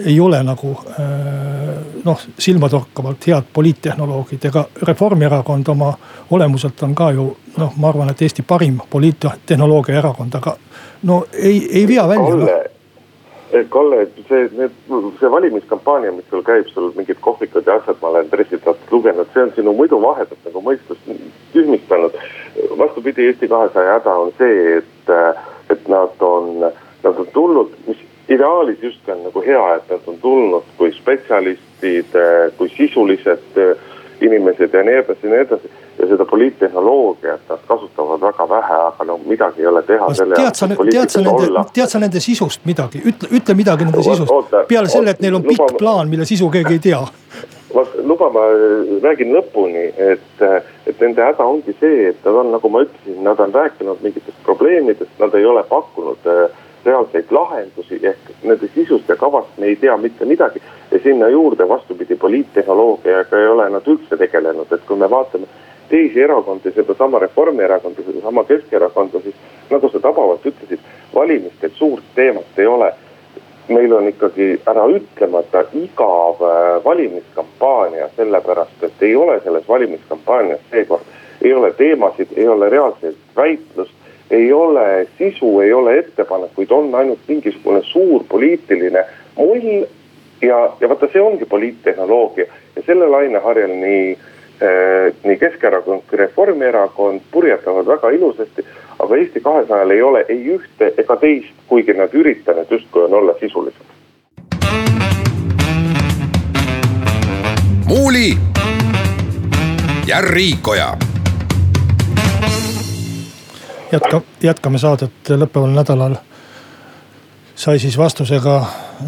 ei 0.06 0.20
ole 0.20 0.42
nagu 0.42 0.74
noh, 2.04 2.20
silmatorkavalt 2.38 3.26
head 3.26 3.48
poliittehnoloogid, 3.52 4.44
ega 4.44 4.64
Reformierakond 4.82 5.68
oma 5.72 5.92
olemuselt 6.30 6.82
on 6.82 6.94
ka 6.94 7.10
ju 7.12 7.26
noh, 7.58 7.72
ma 7.76 7.88
arvan, 7.88 8.10
et 8.10 8.22
Eesti 8.22 8.44
parim 8.46 8.78
poliittehnoloogia 8.90 9.98
erakond, 9.98 10.34
aga 10.34 10.56
no 11.02 11.24
ei, 11.32 11.68
ei 11.70 11.88
vea 11.88 12.08
välja. 12.08 12.36
Kalle, 12.36 12.70
eh, 13.52 13.66
Kalle, 13.68 14.06
see, 14.28 14.48
need, 14.58 14.78
see 15.20 15.30
valimiskampaania, 15.30 16.12
mis 16.12 16.28
sul 16.30 16.44
käib, 16.46 16.68
sul 16.72 16.92
mingid 16.96 17.20
kohvikud 17.24 17.66
ja 17.66 17.78
asjad, 17.80 18.00
ma 18.02 18.12
olen 18.12 18.30
pressiteadet 18.32 18.92
lugenud, 18.92 19.30
see 19.34 19.42
on 19.42 19.52
sinu 19.56 19.76
muidu 19.76 20.00
vahedat 20.02 20.48
nagu 20.48 20.64
mõistust 20.64 21.12
tühmistanud. 21.52 22.16
vastupidi, 22.78 23.26
Eesti 23.26 23.48
kahesaja 23.48 23.98
häda 23.98 24.16
on 24.24 24.32
see, 24.38 24.78
et, 24.78 25.14
et 25.70 25.88
nad 25.88 26.20
on, 26.20 26.50
nad 27.04 27.22
on 27.22 27.30
tulnud, 27.32 27.72
mis 27.86 28.02
ideaalis 28.28 28.82
justkui 28.82 29.14
on 29.14 29.24
nagu 29.28 29.42
hea, 29.46 29.64
et 29.76 29.90
nad 29.90 30.06
on 30.06 30.20
tulnud 30.22 30.70
kui 30.78 30.92
spetsialistid, 30.96 32.16
kui 32.58 32.70
sisulised 32.76 33.58
inimesed 34.20 34.74
ja 34.74 34.82
nii 34.82 34.94
edasi 34.94 35.26
ja 35.26 35.30
nii 35.30 35.40
edasi. 35.40 35.70
ja 35.98 36.06
seda 36.08 36.24
poliittehnoloogiat 36.24 37.40
nad 37.48 37.58
kasutavad 37.66 38.20
väga 38.20 38.48
vähe, 38.48 38.78
aga 38.86 39.04
no 39.04 39.18
midagi 39.26 39.60
ei 39.60 39.66
ole 39.66 39.82
teha. 39.82 40.06
tead 40.36 40.54
sa, 40.54 40.68
tead 40.68 41.10
sa 41.10 41.20
nende, 41.20 41.64
tead 41.74 41.92
sa 41.92 41.98
nende 41.98 42.20
sisust 42.20 42.64
midagi, 42.64 43.02
ütle, 43.04 43.28
ütle 43.38 43.54
midagi 43.54 43.84
nende 43.84 44.02
sisust. 44.02 44.56
peale 44.68 44.88
selle, 44.88 45.14
et 45.14 45.22
neil 45.22 45.38
on 45.38 45.46
pikk 45.46 45.60
luba, 45.60 45.78
plaan, 45.78 46.10
mille 46.10 46.26
sisu 46.26 46.50
keegi 46.50 46.78
ei 46.78 46.82
tea. 46.88 47.02
vot 47.74 47.94
luba, 48.02 48.30
ma 48.30 48.42
räägin 49.02 49.32
lõpuni, 49.34 49.86
et, 50.10 50.42
et 50.86 51.00
nende 51.00 51.22
häda 51.22 51.46
ongi 51.46 51.76
see, 51.80 52.10
et 52.10 52.26
nad 52.26 52.42
on, 52.42 52.52
nagu 52.54 52.70
ma 52.70 52.84
ütlesin, 52.86 53.22
nad 53.26 53.40
on 53.40 53.54
rääkinud 53.54 54.02
mingitest 54.02 54.44
probleemidest, 54.46 55.10
nad 55.18 55.34
ei 55.34 55.46
ole 55.46 55.62
pakkunud 55.70 56.30
äh, 56.30 56.53
reaalseid 56.86 57.30
lahendusi 57.30 57.98
ehk 58.02 58.32
nende 58.42 58.68
sisust 58.74 59.08
ja 59.08 59.16
kavast 59.16 59.58
me 59.58 59.66
ei 59.66 59.76
tea 59.76 59.96
mitte 59.96 60.24
midagi. 60.24 60.62
ja 60.90 60.98
sinna 61.02 61.28
juurde 61.28 61.68
vastupidi, 61.68 62.16
poliittehnoloogiaga 62.16 63.38
ei 63.38 63.48
ole 63.48 63.70
nad 63.70 63.86
üldse 63.86 64.16
tegelenud, 64.16 64.72
et 64.72 64.84
kui 64.86 64.96
me 64.96 65.10
vaatame 65.10 65.46
teisi 65.88 66.22
erakondi, 66.22 66.72
sedasama 66.72 67.18
Reformierakonda, 67.18 68.02
sedasama 68.06 68.44
Keskerakonda, 68.44 69.20
siis 69.20 69.34
nagu 69.70 69.88
sa 69.88 70.00
tabavalt 70.00 70.46
ütlesid, 70.46 70.80
valimistel 71.14 71.70
suurt 71.74 72.04
teemat 72.14 72.58
ei 72.58 72.66
ole. 72.66 72.92
meil 73.68 73.92
on 73.96 74.08
ikkagi 74.08 74.60
ära 74.68 74.82
ütlemata 74.92 75.62
igav 75.72 76.42
äh, 76.44 76.84
valimiskampaania, 76.84 78.10
sellepärast 78.16 78.82
et 78.82 79.02
ei 79.02 79.14
ole 79.16 79.38
selles 79.40 79.68
valimiskampaanias 79.68 80.60
seekord, 80.70 81.06
ei 81.42 81.54
ole 81.54 81.72
teemasid, 81.72 82.28
ei 82.36 82.48
ole 82.48 82.68
reaalset 82.68 83.16
väitlust 83.36 84.03
ei 84.30 84.52
ole 84.52 85.06
sisu, 85.18 85.60
ei 85.60 85.72
ole 85.72 85.98
ettepanekuid, 85.98 86.70
on 86.70 86.94
ainult 86.94 87.18
mingisugune 87.28 87.82
suur 87.82 88.24
poliitiline 88.28 89.04
mull. 89.36 89.84
ja, 90.42 90.72
ja 90.80 90.88
vaata, 90.88 91.08
see 91.12 91.22
ongi 91.22 91.44
poliittehnoloogia 91.44 92.46
ja 92.76 92.82
selle 92.86 93.08
laineharjal 93.08 93.70
nii 93.70 94.18
äh,, 94.62 95.14
nii 95.24 95.36
Keskerakond 95.38 96.02
kui 96.10 96.18
Reformierakond 96.18 97.20
purjetavad 97.30 97.86
väga 97.86 98.10
ilusasti. 98.10 98.64
aga 98.98 99.16
Eesti 99.16 99.40
kahesajal 99.40 99.90
ei 99.90 100.02
ole 100.02 100.24
ei 100.28 100.56
ühte 100.56 100.92
ega 100.98 101.16
teist, 101.16 101.54
kuigi 101.68 101.92
nad 101.92 102.12
üritavad 102.12 102.70
justkui 102.70 103.04
on 103.04 103.14
olla 103.14 103.34
sisulised. 103.40 103.84
muuli 107.88 108.30
ja 110.06 110.20
Riikoja 110.20 111.13
jätka, 113.92 114.20
jätkame 114.42 114.78
saadet 114.78 115.28
lõppeval 115.28 115.74
nädalal. 115.74 116.16
sai 117.54 117.78
siis 117.78 117.98
vastusega 117.98 118.66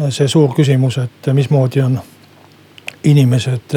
see 0.09 0.27
suur 0.27 0.53
küsimus, 0.55 0.97
et 0.97 1.33
mismoodi 1.33 1.81
on 1.81 1.99
inimesed 3.03 3.75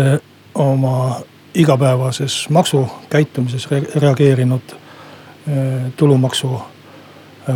oma 0.55 1.21
igapäevases 1.55 2.49
maksukäitumises 2.51 3.69
reageerinud 3.95 4.73
eh, 4.73 5.93
tulumaksu 5.97 6.63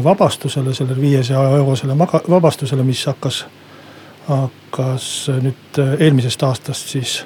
vabastusele, 0.04 0.74
sellele 0.74 1.00
viiesaja 1.00 1.56
eurosele 1.56 1.98
vabastusele, 2.30 2.82
mis 2.82 3.06
hakkas, 3.06 3.46
hakkas 4.28 5.30
nüüd 5.42 5.82
eelmisest 5.98 6.42
aastast 6.42 6.88
siis 6.88 7.24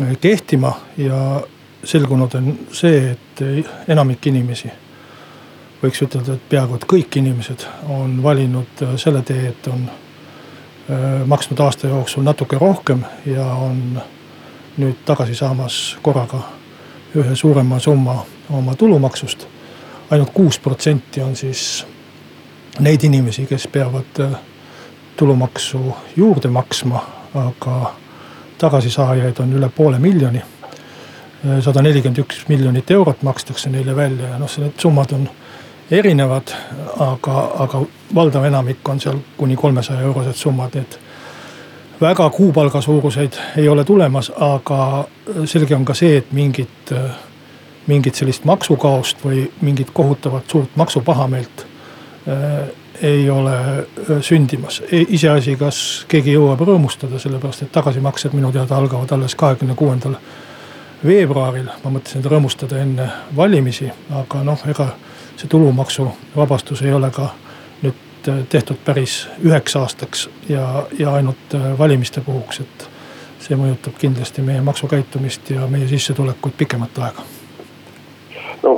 eh, 0.00 0.16
kehtima 0.20 0.74
ja 0.96 1.40
selgunud 1.84 2.34
on 2.34 2.58
see, 2.72 3.10
et 3.10 3.44
enamik 3.88 4.26
inimesi 4.26 4.70
võiks 5.86 6.02
ütelda, 6.02 6.34
et 6.34 6.48
peaaegu 6.50 6.76
et 6.76 6.86
kõik 6.90 7.18
inimesed 7.20 7.66
on 7.92 8.18
valinud 8.22 8.82
äh, 8.82 8.94
selle 9.00 9.22
tee, 9.26 9.52
et 9.52 9.68
on 9.70 9.86
äh, 9.88 11.22
maksnud 11.26 11.60
aasta 11.62 11.90
jooksul 11.90 12.26
natuke 12.26 12.58
rohkem 12.58 13.04
ja 13.26 13.46
on 13.54 14.00
nüüd 14.76 15.04
tagasi 15.08 15.34
saamas 15.34 15.96
korraga 16.02 16.42
ühe 17.16 17.36
suurema 17.36 17.78
summa 17.80 18.18
oma 18.50 18.74
tulumaksust. 18.74 19.46
ainult 20.10 20.30
kuus 20.34 20.58
protsenti 20.58 21.22
on 21.22 21.36
siis 21.36 21.86
neid 22.78 23.02
inimesi, 23.04 23.46
kes 23.46 23.68
peavad 23.72 24.20
äh, 24.20 24.36
tulumaksu 25.16 25.96
juurde 26.16 26.48
maksma, 26.48 27.00
aga 27.34 27.94
tagasisaajaid 28.58 29.38
on 29.40 29.52
üle 29.52 29.68
poole 29.68 29.98
miljoni. 29.98 30.42
sada 31.60 31.82
nelikümmend 31.82 32.18
üks 32.18 32.48
miljonit 32.48 32.90
eurot 32.90 33.22
makstakse 33.22 33.70
neile 33.70 33.96
välja 33.96 34.28
ja 34.28 34.38
noh, 34.38 34.50
need 34.58 34.80
summad 34.82 35.12
on 35.12 35.28
erinevad, 35.90 36.52
aga, 36.98 37.42
aga 37.58 37.82
valdav 38.14 38.44
enamik 38.44 38.88
on 38.88 39.00
seal 39.00 39.18
kuni 39.36 39.56
kolmesaja 39.56 40.00
eurosed 40.00 40.34
summad, 40.34 40.74
nii 40.74 40.82
et 40.82 40.98
väga 42.00 42.30
kuupalga 42.30 42.80
suuruseid 42.80 43.38
ei 43.56 43.68
ole 43.68 43.84
tulemas, 43.84 44.32
aga 44.40 45.06
selge 45.44 45.76
on 45.76 45.84
ka 45.84 45.94
see, 45.94 46.16
et 46.16 46.32
mingit, 46.32 46.92
mingit 47.86 48.18
sellist 48.18 48.44
maksukaost 48.44 49.22
või 49.24 49.46
mingit 49.60 49.92
kohutavat 49.94 50.50
suurt 50.50 50.76
maksupahameelt 50.76 51.66
äh, 52.28 52.66
ei 53.02 53.30
ole 53.30 53.54
äh, 53.56 53.86
sündimas. 54.20 54.82
E, 54.90 55.04
iseasi, 55.08 55.56
kas 55.56 55.78
keegi 56.08 56.34
jõuab 56.34 56.60
rõõmustada, 56.66 57.20
sellepärast 57.22 57.66
et 57.66 57.72
tagasimaksed 57.72 58.34
minu 58.34 58.52
teada 58.52 58.76
algavad 58.76 59.12
alles 59.12 59.34
kahekümne 59.34 59.74
kuuendal 59.74 60.18
veebruaril. 61.06 61.68
ma 61.84 61.90
mõtlesin, 61.90 62.20
et 62.20 62.30
rõõmustada 62.32 62.80
enne 62.82 63.10
valimisi, 63.36 63.90
aga 64.10 64.42
noh, 64.44 64.62
ega 64.68 64.94
see 65.36 65.48
tulumaksuvabastus 65.48 66.82
ei 66.82 66.92
ole 66.92 67.10
ka 67.10 67.28
nüüd 67.82 68.28
äh, 68.28 68.42
tehtud 68.48 68.76
päris 68.84 69.28
üheks 69.44 69.76
aastaks 69.76 70.28
ja, 70.48 70.86
ja 70.98 71.14
ainult 71.14 71.54
äh, 71.54 71.78
valimiste 71.78 72.20
puhuks, 72.20 72.60
et. 72.60 72.90
see 73.46 73.54
mõjutab 73.54 73.94
kindlasti 74.00 74.42
meie 74.42 74.60
maksukäitumist 74.64 75.50
ja 75.52 75.66
meie 75.70 75.86
sissetulekuid 75.86 76.54
pikemat 76.58 76.98
aega. 76.98 77.22
no 78.62 78.74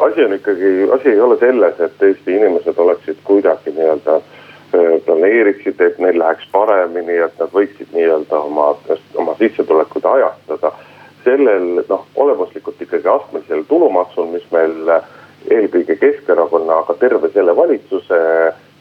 asi 0.00 0.24
on 0.24 0.32
ikkagi, 0.32 0.90
asi 0.94 1.08
ei 1.08 1.20
ole 1.20 1.38
selles, 1.38 1.80
et 1.80 2.02
Eesti 2.02 2.36
inimesed 2.36 2.78
oleksid 2.78 3.22
kuidagi 3.24 3.70
nii-öelda 3.70 4.16
äh, 4.16 5.00
planeeriksid, 5.06 5.80
et 5.80 5.98
neil 5.98 6.18
läheks 6.18 6.48
paremini, 6.52 7.16
et 7.16 7.38
nad 7.38 7.52
võiksid 7.54 7.94
nii-öelda 7.94 8.40
oma, 8.50 8.74
oma 9.14 9.36
sissetulekuid 9.38 10.04
ajastada. 10.04 10.72
sellel 11.24 11.82
noh, 11.88 12.04
olemuslikult 12.14 12.82
ikkagi 12.82 13.08
astmelisel 13.08 13.64
tulumaksul, 13.68 14.28
mis 14.30 14.44
meil 14.52 14.88
äh, 14.88 15.08
eelkõige 15.50 15.96
Keskerakonna, 16.00 16.82
aga 16.82 16.94
terve 17.00 17.30
selle 17.34 17.56
valitsuse 17.56 18.20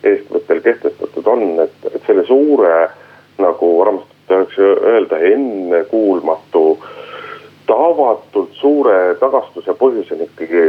eestvõttel 0.04 0.62
kehtestatud 0.62 1.28
on, 1.28 1.46
et, 1.66 1.78
et 1.94 2.02
selle 2.08 2.26
suure 2.28 2.76
nagu 3.42 3.72
armastatakse 3.82 4.70
öelda 4.92 5.20
ennekuulmatu, 5.32 6.66
tavatult 7.68 8.54
suure 8.62 9.16
tagastuse 9.20 9.74
põhjus 9.80 10.12
on 10.14 10.26
ikkagi 10.28 10.68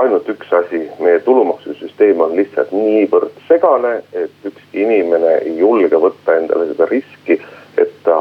ainult 0.00 0.28
üks 0.32 0.52
asi, 0.54 0.82
meie 1.00 1.20
tulumaksusüsteem 1.24 2.20
on 2.20 2.36
lihtsalt 2.36 2.72
niivõrd 2.72 3.32
segane, 3.48 4.00
et 4.12 4.46
ükski 4.48 4.84
inimene 4.84 5.36
ei 5.44 5.56
julge 5.58 5.98
võtta 6.00 6.36
endale 6.40 6.70
seda 6.70 6.86
riski, 6.90 7.40
et 7.78 7.92
ta, 8.04 8.20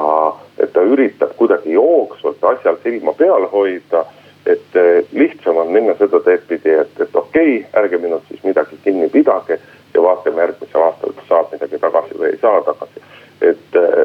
et 0.59 0.73
ta 0.73 0.83
üritab 0.83 1.35
kuidagi 1.39 1.75
jooksvalt 1.75 2.43
asjal 2.53 2.79
silma 2.83 3.13
peal 3.17 3.47
hoida 3.53 4.05
et 4.53 4.79
eh, 4.81 5.03
lihtsam 5.11 5.57
on 5.61 5.73
minna 5.73 5.95
seda 5.99 6.21
teed 6.25 6.45
pidi, 6.49 6.73
et, 6.83 6.95
et 7.01 7.15
okei 7.15 7.59
okay,, 7.59 7.83
ärge 7.83 7.99
minult 8.01 8.25
siis 8.29 8.41
midagi 8.43 8.79
kinni 8.83 9.09
pidage 9.13 9.59
ja 9.93 10.01
vaatame 10.05 10.41
järgmisel 10.45 10.87
aastal, 10.87 11.13
kas 11.17 11.29
saab 11.29 11.53
midagi 11.53 11.81
tagasi 11.83 12.17
või 12.17 12.31
ei 12.31 12.41
saa 12.41 12.61
tagasi. 12.67 13.05
et, 13.41 13.77
eh, 13.83 14.03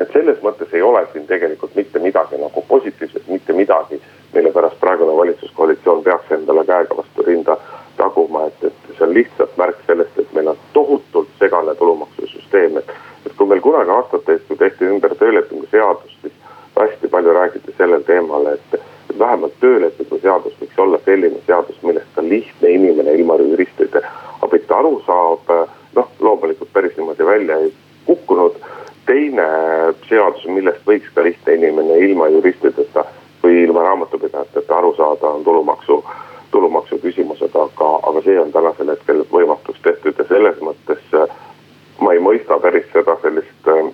et 0.00 0.12
selles 0.12 0.40
mõttes 0.42 0.72
ei 0.72 0.82
ole 0.82 1.04
siin 1.12 1.26
tegelikult 1.26 1.74
mitte 1.78 1.98
midagi 2.02 2.40
nagu 2.40 2.64
positiivset, 2.68 3.28
mitte 3.28 3.52
midagi, 3.52 4.00
mille 4.34 4.52
pärast 4.52 4.80
praegune 4.80 5.16
valitsuskoalitsioon 5.16 6.02
peaks 6.02 6.32
endale 6.38 6.64
käega 6.66 6.96
vastu 6.96 7.26
rinda 7.26 7.58
taguma, 7.96 8.46
et, 8.46 8.64
et 8.64 8.96
see 8.96 9.06
on 9.06 9.14
lihtsalt 9.14 9.56
märk 9.60 9.82
sellest, 9.86 10.18
et 10.18 10.32
meil 10.36 10.48
on 10.52 10.62
tohutult 10.72 11.28
segane 11.38 11.74
tulumaksusüsteem, 11.74 12.78
et. 12.80 12.94
et 13.26 13.34
kui 13.38 13.46
meil 13.46 13.60
kunagi 13.62 13.92
aastate 13.94 14.34
eest, 14.34 14.48
kui 14.48 14.58
tehti 14.58 14.88
ümber 14.88 15.14
töölepingu 15.20 15.68
seadust, 15.70 16.16
siis 16.22 16.34
hästi 16.78 17.10
palju 17.12 17.36
räägiti 17.36 17.76
sellel 17.76 18.02
teemal, 18.08 18.48
et. 18.54 18.80
et 19.10 19.18
vähemalt 19.18 19.54
töölepingu 19.60 20.18
seadus 20.22 20.54
võiks 20.60 20.78
olla 20.80 20.98
selline 21.04 21.40
seadus, 21.46 21.78
millest 21.82 22.14
ka 22.16 22.24
lihtne 22.24 22.70
inimene 22.78 23.14
ilma 23.18 23.36
juristide 23.36 24.02
abita 24.42 24.78
aru 24.78 25.02
saab. 25.06 25.52
noh, 25.94 26.08
loomulikult 26.20 26.72
päris 26.72 26.96
niimoodi 26.96 27.26
välja 27.26 27.58
ei 27.58 27.72
kukkunud. 28.06 28.56
teine 29.06 29.46
seadus, 30.08 30.46
millest 30.46 30.86
võiks 30.86 31.10
ka 31.14 31.22
lihtne 31.22 31.54
inimene 31.54 31.98
ilma 32.06 32.28
juristideta 32.28 33.04
või 33.42 33.62
ilma 33.64 33.82
raamatupidajateta 33.82 34.76
aru 34.78 34.94
saada, 34.96 35.28
on 35.28 35.44
tulumaksu 35.44 36.04
tulumaksu 36.52 36.98
küsimused, 36.98 37.54
aga, 37.56 37.88
aga 38.08 38.22
see 38.26 38.36
on 38.40 38.52
tänasel 38.52 38.92
hetkel 38.92 39.24
võimatuks 39.32 39.80
tehtud 39.82 40.18
ja 40.20 40.28
selles 40.28 40.58
mõttes 40.60 41.14
äh, 41.16 41.36
ma 42.04 42.12
ei 42.12 42.20
mõista 42.20 42.58
päris 42.60 42.84
seda 42.92 43.16
sellist 43.22 43.70
äh, 43.72 43.88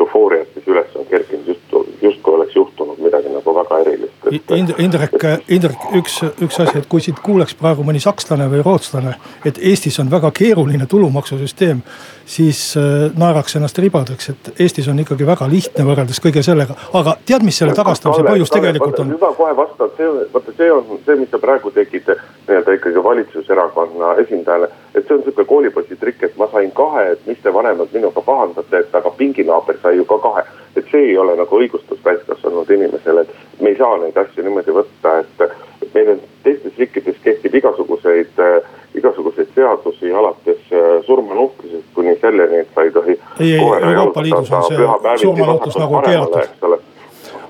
eufooriat, 0.00 0.50
mis 0.56 0.66
üles 0.68 0.96
on 0.98 1.06
kerkinud 1.10 1.52
just, 1.52 1.76
justkui 2.02 2.34
oleks 2.34 2.56
juhtunud 2.58 2.98
midagi 2.98 3.30
nagu 3.32 3.54
väga 3.60 3.78
erilist 3.84 4.26
et.... 4.26 4.74
Indrek, 4.94 5.24
Indrek, 5.48 5.86
üks, 5.98 6.20
üks 6.44 6.60
asi, 6.62 6.78
et 6.78 6.86
kui 6.90 7.02
siit 7.02 7.18
kuuleks 7.24 7.56
praegu 7.58 7.82
mõni 7.86 8.02
sakslane 8.02 8.46
või 8.52 8.62
rootslane, 8.62 9.16
et 9.46 9.58
Eestis 9.58 9.98
on 9.98 10.10
väga 10.12 10.30
keeruline 10.34 10.86
tulumaksusüsteem 10.90 11.82
siis 12.26 12.76
äh, 12.76 12.82
naeraks 13.18 13.56
ennast 13.56 13.78
ribadeks, 13.78 14.28
et 14.28 14.60
Eestis 14.60 14.88
on 14.88 14.98
ikkagi 14.98 15.26
väga 15.26 15.48
lihtne 15.50 15.84
võrreldes 15.84 16.20
kõige 16.24 16.42
sellega. 16.42 16.76
aga 16.92 17.16
tead, 17.26 17.44
mis 17.44 17.58
selle 17.58 17.74
tagastamise 17.76 18.24
põhjus 18.24 18.52
tegelikult 18.52 19.02
on? 19.02 19.10
juba 19.16 19.32
kohe 19.36 19.56
vastan, 19.56 19.90
see, 19.96 20.10
vaata 20.32 20.54
see 20.56 20.70
on 20.72 20.86
see, 21.04 21.16
mis 21.20 21.30
sa 21.30 21.40
praegu 21.42 21.72
tegid 21.74 22.08
nii-öelda 22.48 22.76
ikkagi 22.78 23.04
valitsuserakonna 23.04 24.14
esindajale. 24.24 24.70
et 24.94 25.06
see 25.06 25.16
on 25.16 25.24
sihuke 25.24 25.44
koolipoisi 25.44 25.96
trikk, 26.00 26.22
et 26.22 26.36
ma 26.40 26.48
sain 26.52 26.70
kahe, 26.72 27.10
et 27.12 27.26
mis 27.26 27.40
te 27.42 27.52
vanemad 27.52 27.92
minuga 27.92 28.22
pahandate, 28.24 28.78
et 28.78 28.94
aga 28.94 29.10
pinginaaber 29.18 29.80
sai 29.82 29.96
ju 29.96 30.04
ka 30.04 30.18
kahe. 30.18 30.46
et 30.76 30.88
see 30.90 31.10
ei 31.10 31.18
ole 31.18 31.36
nagu 31.36 31.60
õigustus 31.60 32.00
täiskasvanud 32.02 32.70
inimesele, 32.70 33.20
et 33.26 33.60
me 33.60 33.74
ei 33.74 33.76
saa 33.76 33.98
neid 34.00 34.16
asju 34.16 34.42
niimoodi 34.42 34.78
võtta, 34.80 35.18
et 35.20 35.92
meil 35.94 36.14
on 36.16 36.24
teistes 36.42 36.78
riikides 36.78 37.20
kehtib 37.22 37.54
igasuguseid 37.60 38.40
äh, 38.40 38.72
igasuguseid 38.94 39.52
seadusi 39.54 40.12
alates 40.12 40.72
äh, 40.72 40.93
surmanuhtlusest 41.06 41.84
kuni 41.94 42.16
selleni, 42.20 42.58
et 42.58 42.68
sa 42.74 42.82
ei 42.82 42.90
tohi. 42.90 43.20
ei, 43.40 43.52
ei 43.52 43.58
Euroopa 43.58 44.22
Liidus 44.22 44.52
on 44.52 44.62
see 44.62 45.18
surmanuhtlus 45.20 45.78
nagu 45.78 46.00
keelatud. 46.06 46.78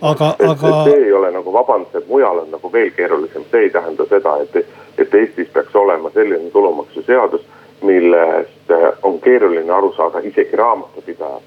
aga, 0.02 0.34
aga. 0.48 0.84
see 0.84 0.94
ei 0.94 1.12
ole 1.12 1.30
nagu 1.30 1.52
vabandus, 1.52 1.94
et 1.94 2.08
mujal 2.08 2.38
on 2.38 2.50
nagu 2.50 2.72
veel 2.72 2.90
keerulisem, 2.96 3.44
see 3.50 3.60
ei 3.60 3.70
tähenda 3.70 4.06
seda, 4.08 4.36
et, 4.42 4.66
et 4.98 5.14
Eestis 5.14 5.48
peaks 5.52 5.76
olema 5.76 6.10
selline 6.14 6.50
tulumaksuseadus, 6.50 7.46
millest 7.82 8.70
äh, 8.70 8.92
on 9.02 9.20
keeruline 9.20 9.72
aru 9.72 9.92
saada 9.96 10.18
isegi 10.18 10.56
raamatupidajal 10.56 11.40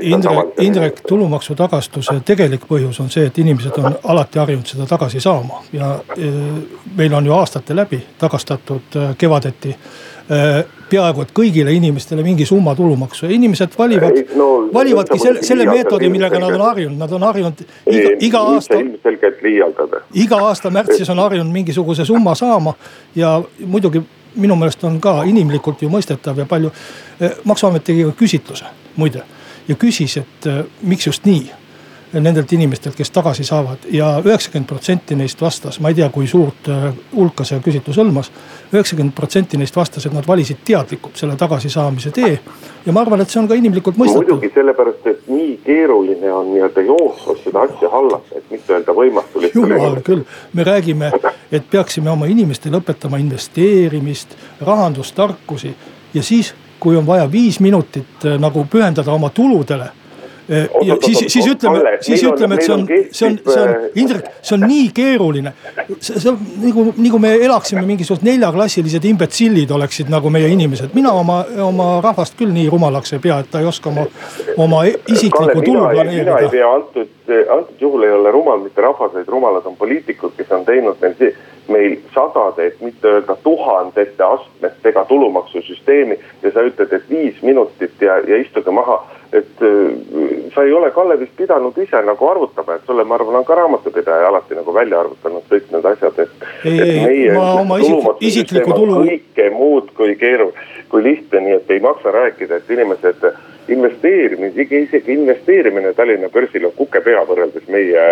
Indrek, 0.00 0.58
Indrek, 0.60 1.00
tulumaksu 1.08 1.54
tagastuse 1.56 2.18
tegelik 2.24 2.66
põhjus 2.68 3.00
on 3.00 3.08
see, 3.12 3.26
et 3.28 3.38
inimesed 3.40 3.76
on 3.80 3.96
alati 4.12 4.40
harjunud 4.40 4.68
seda 4.68 4.86
tagasi 4.88 5.20
saama 5.24 5.62
ja 5.72 5.94
e, 6.16 6.30
meil 6.96 7.14
on 7.16 7.26
ju 7.26 7.32
aastate 7.36 7.76
läbi 7.76 8.00
tagastatud 8.20 8.96
e, 8.96 9.06
kevadeti 9.18 9.74
peaaegu 10.28 11.22
et 11.24 11.30
kõigile 11.36 11.72
inimestele 11.72 12.22
mingi 12.24 12.46
summa 12.48 12.74
tulumaksu 12.76 13.26
ja 13.26 13.32
inimesed 13.32 13.76
valivad, 13.78 14.18
no, 14.36 14.48
valivadki 14.74 15.18
selle, 15.20 15.42
selle 15.46 15.64
meetodi, 15.68 16.10
millega 16.12 16.40
nad 16.42 16.52
on 16.52 16.64
harjunud, 16.66 16.98
nad 17.00 17.12
on 17.16 17.24
harjunud 17.28 17.62
iga, 17.64 18.12
iga 18.28 18.42
aasta. 18.52 18.80
ilmselgelt 18.80 19.42
liialdada. 19.42 20.02
iga 20.14 20.42
aasta 20.48 20.72
märtsis 20.74 21.08
on 21.10 21.22
harjunud 21.24 21.52
mingisuguse 21.52 22.04
summa 22.04 22.34
saama 22.38 22.74
ja 23.16 23.38
muidugi 23.64 24.02
minu 24.36 24.56
meelest 24.56 24.84
on 24.84 25.00
ka 25.00 25.22
inimlikult 25.28 25.82
ju 25.82 25.88
mõistetav 25.92 26.38
ja 26.38 26.46
palju. 26.46 26.72
maksuamet 27.44 27.84
tegi 27.84 28.04
ka 28.04 28.12
küsitluse 28.20 28.68
muide 28.96 29.24
ja 29.68 29.76
küsis, 29.76 30.16
et 30.20 30.46
äh, 30.46 30.64
miks 30.82 31.06
just 31.06 31.26
nii 31.28 31.48
nendelt 32.12 32.52
inimestelt, 32.52 32.96
kes 32.96 33.10
tagasi 33.10 33.44
saavad 33.44 33.84
ja 33.92 34.10
üheksakümmend 34.24 34.68
protsenti 34.68 35.16
neist 35.16 35.40
vastas, 35.40 35.80
ma 35.80 35.90
ei 35.92 35.96
tea, 35.98 36.08
kui 36.12 36.26
suurt 36.26 36.68
äh, 36.72 36.86
hulka 37.14 37.44
see 37.44 37.60
küsitlus 37.64 37.98
hõlmas. 38.00 38.30
üheksakümmend 38.72 39.14
protsenti 39.16 39.60
neist 39.60 39.76
vastas, 39.76 40.06
et 40.06 40.14
nad 40.14 40.26
valisid 40.26 40.62
teadlikult 40.64 41.16
selle 41.16 41.36
tagasisaamise 41.36 42.10
tee. 42.10 42.38
ja 42.86 42.92
ma 42.92 43.00
arvan, 43.00 43.20
et 43.20 43.30
see 43.30 43.40
on 43.40 43.48
ka 43.48 43.58
inimlikult 43.58 44.00
mõistetav. 44.00 44.24
muidugi 44.24 44.52
sellepärast, 44.54 45.06
et 45.06 45.28
nii 45.28 45.58
keeruline 45.64 46.32
on 46.32 46.52
nii-öelda 46.54 46.86
jooksvalt 46.88 47.44
seda 47.44 47.66
asja 47.68 47.92
hallata, 47.92 48.40
et 48.40 48.50
mitte 48.50 48.72
öelda 48.72 48.96
võimatu. 48.96 49.44
jumal 49.54 50.00
küll, 50.04 50.24
me 50.52 50.64
räägime, 50.64 51.12
et 51.52 51.70
peaksime 51.70 52.10
oma 52.10 52.26
inimestele 52.26 52.80
õpetama 52.80 53.20
investeerimist, 53.20 54.36
rahandustarkusi 54.60 55.74
ja 56.14 56.22
siis 56.22 56.54
kui 56.80 56.96
on 56.96 57.06
vaja 57.06 57.30
viis 57.32 57.60
minutit 57.60 58.24
äh, 58.24 58.40
nagu 58.40 58.64
pühendada 58.70 59.12
oma 59.12 59.30
tuludele 59.30 59.92
ja 60.48 60.96
siis, 61.00 61.24
siis 61.32 61.46
ütleme, 61.46 61.96
siis 62.00 62.22
ütleme, 62.24 62.54
et 62.54 62.64
see 62.64 62.74
on, 62.74 62.84
see 63.10 63.28
on, 63.28 63.38
see 63.44 63.62
on, 63.62 63.74
Indrek, 64.02 64.30
see 64.42 64.54
on 64.56 64.64
nii 64.64 64.86
keeruline. 64.96 65.52
see, 66.00 66.30
on 66.30 66.38
nagu, 66.62 66.86
nagu 66.96 67.20
me 67.22 67.34
elaksime 67.36 67.82
mingisugused 67.88 68.24
neljaklassilised 68.26 69.04
imbetsillid 69.10 69.70
oleksid 69.76 70.12
nagu 70.12 70.30
meie 70.32 70.48
inimesed. 70.54 70.94
mina 70.94 71.12
oma, 71.12 71.42
oma 71.64 71.90
rahvast 72.04 72.38
küll 72.38 72.54
nii 72.54 72.68
rumalaks 72.72 73.12
ei 73.16 73.22
pea, 73.24 73.42
et 73.44 73.52
ta 73.52 73.60
ei 73.60 73.68
oska 73.68 73.92
oma, 73.92 74.06
oma 74.56 74.84
isiklikku 74.88 75.62
tulu 75.62 75.84
planeerida. 75.84 76.24
mina 76.24 76.40
ei 76.46 76.50
pea 76.56 76.72
antud, 76.72 77.12
antud 77.58 77.86
juhul 77.86 78.08
ei 78.08 78.16
ole 78.16 78.32
rumal 78.32 78.64
mitte 78.64 78.84
rahvas, 78.84 79.14
vaid 79.14 79.28
rumalad 79.28 79.68
on 79.68 79.76
poliitikud, 79.76 80.36
kes 80.36 80.52
on 80.56 80.64
teinud 80.68 81.00
meil 81.04 81.16
see 81.20 81.36
meil 81.68 81.98
sadade, 82.14 82.66
et 82.66 82.80
mitte 82.80 83.08
öelda 83.08 83.36
tuhandete 83.44 84.24
astmetega 84.24 85.04
tulumaksusüsteemi. 85.04 86.18
ja 86.42 86.52
sa 86.52 86.64
ütled, 86.64 86.92
et 86.92 87.10
viis 87.10 87.42
minutit 87.42 88.00
ja, 88.00 88.18
ja 88.18 88.40
istuge 88.40 88.70
maha. 88.70 89.04
Et 89.32 89.62
äh, 89.62 90.50
sa 90.54 90.62
ei 90.64 90.72
ole 90.72 90.90
Kallevist 90.90 91.36
pidanud 91.36 91.76
ise 91.78 92.00
nagu 92.02 92.28
arvutama, 92.28 92.78
et 92.78 92.86
sulle, 92.86 93.04
ma 93.04 93.18
arvan, 93.18 93.36
on 93.40 93.44
ka 93.44 93.54
raamatupidaja 93.58 94.28
alati 94.28 94.56
nagu 94.56 94.74
välja 94.74 95.00
arvutanud 95.00 95.44
kõik 95.50 95.68
need 95.74 95.88
asjad, 95.92 96.22
et. 96.24 96.48
ei, 96.64 96.80
ei, 96.96 97.20
ma 97.36 97.52
oma 97.60 97.78
isik, 97.82 98.08
isiklikku 98.30 98.72
tulu. 98.72 99.02
kõike 99.04 99.50
muud 99.52 99.92
kui 99.98 100.16
keeru-, 100.20 100.54
kui 100.88 101.04
lihtne, 101.04 101.44
nii 101.44 101.56
et 101.60 101.70
ei 101.76 101.84
maksa 101.84 102.14
rääkida, 102.14 102.62
et 102.62 102.70
inimesed 102.72 103.28
investeerimine, 103.68 104.52
isegi 104.56 105.12
investeerimine 105.12 105.92
Tallinna 105.92 106.30
börsil 106.32 106.64
on 106.64 106.72
kukepea 106.76 107.24
võrreldes 107.28 107.68
meie 107.68 108.04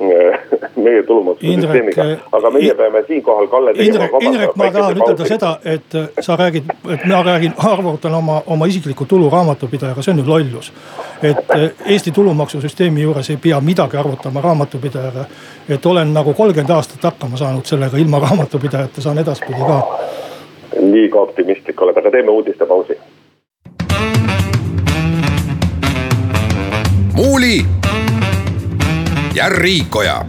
meie 0.00 1.02
tulumaksusüsteemiga, 1.02 2.04
aga 2.32 2.50
meie 2.50 2.74
peame 2.74 3.02
siinkohal 3.06 3.46
Kalle. 3.52 3.70
Indrek, 3.70 4.12
Indrek, 4.20 4.54
ma 4.56 4.70
tahan 4.72 5.00
ütelda 5.00 5.26
seda, 5.28 5.50
et 5.64 5.94
äh, 5.94 6.08
sa 6.20 6.36
räägid, 6.40 6.70
et 6.94 7.04
mina 7.04 7.22
räägin, 7.26 7.54
arvutan 7.72 8.14
oma, 8.14 8.42
oma 8.46 8.66
isiklikku 8.66 9.04
tulu 9.04 9.30
raamatupidajaga, 9.30 10.02
see 10.02 10.14
on 10.14 10.22
ju 10.22 10.26
lollus. 10.28 10.72
et 11.22 11.50
äh, 11.56 11.70
Eesti 11.86 12.12
tulumaksusüsteemi 12.16 13.02
juures 13.02 13.30
ei 13.30 13.36
pea 13.36 13.60
midagi 13.60 13.96
arvutama 13.96 14.40
raamatupidajaga. 14.40 15.24
et 15.68 15.86
olen 15.86 16.14
nagu 16.14 16.34
kolmkümmend 16.34 16.70
aastat 16.70 17.04
hakkama 17.04 17.36
saanud 17.36 17.64
sellega 17.64 17.96
ilma 17.96 18.18
raamatupidajata, 18.18 19.00
saan 19.00 19.18
edaspidi 19.18 19.60
ka. 19.66 19.98
liiga 20.80 21.20
optimistlik 21.20 21.82
oled, 21.82 21.96
aga 21.96 22.10
teeme 22.10 22.30
uudistepausi. 22.30 22.98
muuli 27.14 27.79
ja 29.40 29.48
Riikoja. 29.48 30.24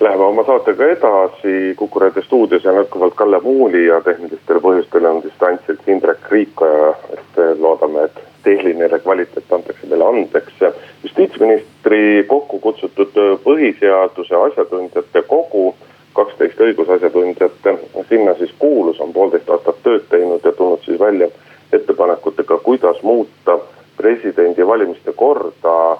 Läheme 0.00 0.24
oma 0.24 0.44
saatega 0.44 0.84
edasi, 0.84 1.74
Kuku 1.76 1.98
raadio 1.98 2.22
stuudios 2.22 2.66
on 2.66 2.76
jätkuvalt 2.76 3.14
Kalle 3.14 3.40
Muuli 3.40 3.86
ja 3.86 4.00
tehnilistel 4.00 4.58
põhjustel 4.60 5.06
on 5.06 5.22
distantsilt 5.22 5.88
Indrek 5.88 6.26
Riikoja, 6.30 6.88
et 7.12 7.38
loodame, 7.58 8.02
et 8.02 8.18
tehniline 8.42 8.98
kvaliteet 8.98 9.52
antakse 9.52 9.86
meile 9.86 10.08
andeks. 10.08 10.52
justiitsministri 11.02 12.24
kokku 12.26 12.58
kutsutud 12.58 13.14
põhiseaduse 13.44 14.34
asjatundjate 14.46 15.22
kogu, 15.22 15.76
kaksteist 16.18 16.60
õigusasjatundjat, 16.60 17.70
sinna 18.08 18.34
siis 18.34 18.50
kuulus, 18.58 19.00
on 19.00 19.12
poolteist 19.12 19.50
aastat 19.50 19.78
tööd 19.86 20.10
teinud 20.10 20.44
ja 20.44 20.52
tulnud 20.52 20.82
siis 20.82 21.00
välja 21.00 21.30
ettepanekutega, 21.72 22.58
kuidas 22.58 23.02
muuta 23.02 23.58
presidendivalimiste 23.96 25.12
korda. 25.12 25.98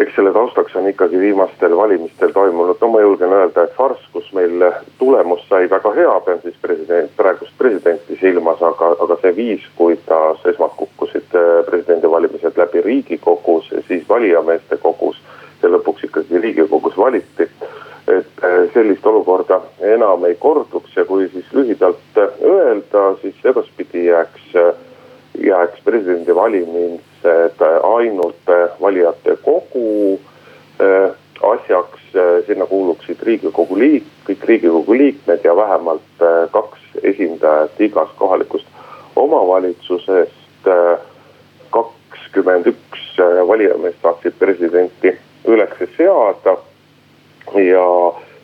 eks 0.00 0.16
selle 0.16 0.32
taustaks 0.34 0.74
on 0.76 0.88
ikkagi 0.90 1.18
viimastel 1.22 1.76
valimistel 1.76 2.32
toimunud, 2.34 2.80
no 2.80 2.88
ma 2.90 3.00
julgen 3.00 3.30
öelda, 3.32 3.62
et 3.62 3.76
farss, 3.76 4.08
kus 4.12 4.32
meil 4.34 4.64
tulemus 4.98 5.44
sai 5.48 5.68
väga 5.70 5.92
hea, 5.94 6.14
pean 6.26 6.40
siis 6.42 6.56
president, 6.62 7.12
praegust 7.16 7.54
presidenti 7.58 8.18
silmas, 8.18 8.62
aga, 8.62 8.90
aga 9.06 9.18
see 9.22 9.36
viis, 9.36 9.68
kuidas 9.78 10.42
esmalt 10.50 10.74
kukkusid 10.80 11.38
äh, 11.38 11.62
presidendivalimised 11.68 12.58
läbi 12.58 12.82
riigikogus, 12.82 13.70
siis 13.86 14.02
valijameeste 14.08 14.80
kogus 14.82 15.22
ja 15.62 15.70
lõpuks 15.70 16.10
ikkagi 16.10 16.42
riigikogus 16.42 16.98
valiti 16.98 17.46
et 18.08 18.44
äh, 18.44 18.70
sellist 18.74 19.06
olukorda 19.06 19.60
enam 19.94 20.24
ei 20.24 20.34
korduks. 20.34 20.96
Ja 20.96 21.04
kui 21.04 21.28
siis 21.28 21.46
lühidalt 21.52 22.18
öelda, 22.42 23.14
siis 23.22 23.34
edaspidi 23.44 24.06
jääks 24.06 24.56
jääks 25.38 25.80
presidendivalimised 25.84 27.60
ainult 27.82 28.52
valijate 28.80 29.36
kogu 29.42 30.20
äh, 30.80 31.10
asjaks, 31.42 32.00
sinna 32.46 32.66
kuuluksid 32.66 33.22
riigi 33.22 33.46
riigikogu 33.46 33.78
liik-, 33.78 34.10
kõik 34.28 34.44
riigikogu 34.48 34.94
liikmed 34.94 35.44
ja 35.44 35.56
vähemalt 35.56 36.22
kaks 36.52 36.80
esindajat 37.02 37.80
igast 37.80 38.14
kohalikust 38.18 38.66
omavalitsusest. 39.16 40.34
kakskümmend 41.70 42.66
üks 42.66 43.18
valijameest 43.48 43.98
saaksid 44.02 44.32
presidenti 44.38 45.10
üles 45.44 45.74
seada 45.96 46.54
ja 47.60 47.84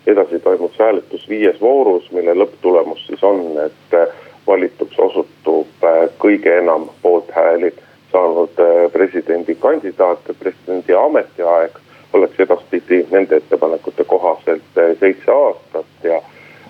edasi 0.07 0.39
toimub 0.39 0.75
see 0.75 0.85
hääletus 0.85 1.29
viies 1.29 1.61
voorus, 1.61 2.11
mille 2.13 2.35
lõpptulemus 2.35 3.07
siis 3.07 3.23
on, 3.25 3.41
et 3.65 3.97
valituks 4.47 4.99
osutub 4.99 5.89
kõige 6.19 6.60
enam 6.71 6.89
poolthääli 7.03 7.75
saanud 8.13 8.59
äh, 8.59 8.93
presidendikandidaat, 8.93 10.19
presidendi 10.39 10.95
ametiaeg 10.95 11.71
oleks 12.13 12.41
edaspidi 12.41 13.07
nende 13.11 13.37
ettepanekute 13.37 14.05
kohaselt 14.05 14.79
äh, 14.79 14.97
seitse 15.01 15.33
aastat 15.33 16.05
ja 16.05 16.23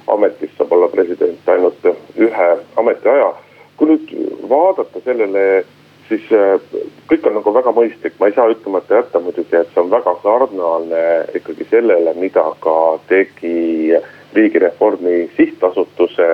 ametis 0.07 0.51
saab 0.59 0.73
olla 0.73 0.89
president 0.89 1.49
ainult 1.49 1.85
ühe 2.17 2.51
ametiaja. 2.77 3.35
kui 3.77 3.89
nüüd 3.89 4.11
vaadata 4.49 5.01
sellele, 5.05 5.65
siis 6.09 6.25
äh, 6.37 6.61
kõik 7.09 7.27
on 7.27 7.39
nagu 7.41 7.55
väga 7.55 7.73
mõistlik, 7.73 8.17
ma 8.21 8.29
ei 8.29 8.37
saa 8.37 8.53
ütlemata 8.53 9.01
jätta 9.01 9.21
muidugi, 9.21 9.57
et 9.57 9.73
see 9.75 9.81
on 9.81 9.91
väga 9.91 10.17
sarnane 10.23 11.05
ikkagi 11.41 11.69
sellele, 11.71 12.15
mida 12.21 12.45
ka 12.61 12.77
tegi 13.09 13.97
riigireformi 14.37 15.31
sihtasutuse, 15.37 16.29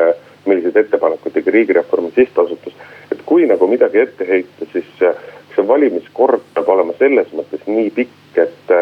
milliseid 0.46 0.76
ettepanekuid 0.83 1.38
tegi 1.38 1.55
riigireformi 1.55 2.11
sihtasutus 2.14 2.74
kui 3.26 3.46
nagu 3.46 3.66
midagi 3.66 4.00
ette 4.00 4.26
heita, 4.29 4.68
siis 4.72 4.87
see 4.98 5.66
valimiskord 5.68 6.44
peab 6.55 6.70
olema 6.70 6.94
selles 7.00 7.29
mõttes 7.35 7.64
nii 7.66 7.90
pikk, 7.96 8.38
et, 8.38 8.74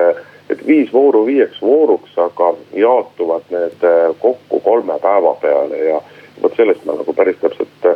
et 0.52 0.64
viis 0.68 0.92
vooru 0.92 1.24
viieks 1.28 1.60
vooruks, 1.64 2.16
aga 2.20 2.52
jaotuvad 2.76 3.48
need 3.54 3.86
kokku 4.20 4.60
kolme 4.64 4.98
päeva 5.02 5.34
peale 5.42 5.84
ja 5.88 6.00
vot 6.42 6.56
sellest 6.58 6.84
ma 6.84 6.98
nagu 6.98 7.16
päris 7.16 7.40
täpselt 7.40 7.88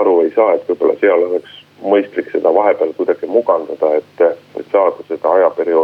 aru 0.00 0.20
ei 0.24 0.32
saa, 0.36 0.54
et 0.56 0.68
võib-olla 0.70 0.96
seal 1.02 1.26
oleks 1.28 1.58
mõistlik 1.80 2.28
seda 2.32 2.52
vahepeal 2.54 2.92
kuidagi 2.96 3.28
mugandada, 3.28 3.94
et, 4.00 4.24
et 4.60 4.72
saada 4.72 5.04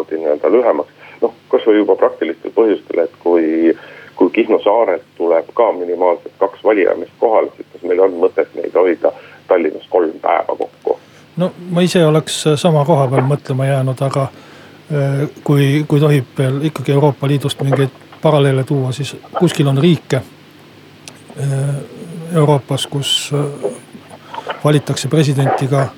seda 0.04 0.16
ajaperioodi 0.16 0.16
nii-öelda 0.16 0.50
lühemaks. 0.50 0.92
noh, 1.20 1.34
kasvõi 1.48 1.78
juba 1.78 1.96
praktilistel 1.96 2.52
põhjustel, 2.52 3.04
et 3.04 3.12
kui, 3.22 3.76
kui 4.16 4.30
Kihnu 4.30 4.58
saarelt 4.60 5.02
tuleb 5.16 5.46
ka 5.54 5.72
minimaalselt 5.72 6.34
kaks 6.38 6.64
valijameest 6.64 7.12
kohale, 7.18 7.48
siis 7.56 7.66
kas 7.72 7.82
meil 7.82 8.00
on 8.00 8.12
mõtet 8.20 8.48
neid 8.54 8.74
hoida 8.74 9.12
Tallinnas 9.48 9.86
kolm 9.88 10.12
päeva 10.20 10.56
kokku. 10.58 10.98
no 11.36 11.52
ma 11.70 11.80
ise 11.80 12.04
oleks 12.06 12.44
sama 12.56 12.84
koha 12.84 13.08
peal 13.08 13.24
mõtlema 13.24 13.66
jäänud, 13.66 14.02
aga 14.02 14.22
äh, 14.22 15.28
kui, 15.44 15.84
kui 15.88 16.00
tohib 16.00 16.36
veel 16.38 16.64
ikkagi 16.68 16.92
Euroopa 16.92 17.28
Liidust 17.28 17.62
mingeid 17.62 17.90
paralleele 18.22 18.64
tuua, 18.64 18.92
siis 18.92 19.16
kuskil 19.38 19.68
on 19.68 19.78
riike 19.78 20.16
äh, 20.16 21.46
Euroopas, 22.34 22.86
kus 22.86 23.32
äh, 23.32 23.70
valitakse 24.64 25.08
presidenti 25.08 25.68
ka 25.68 25.88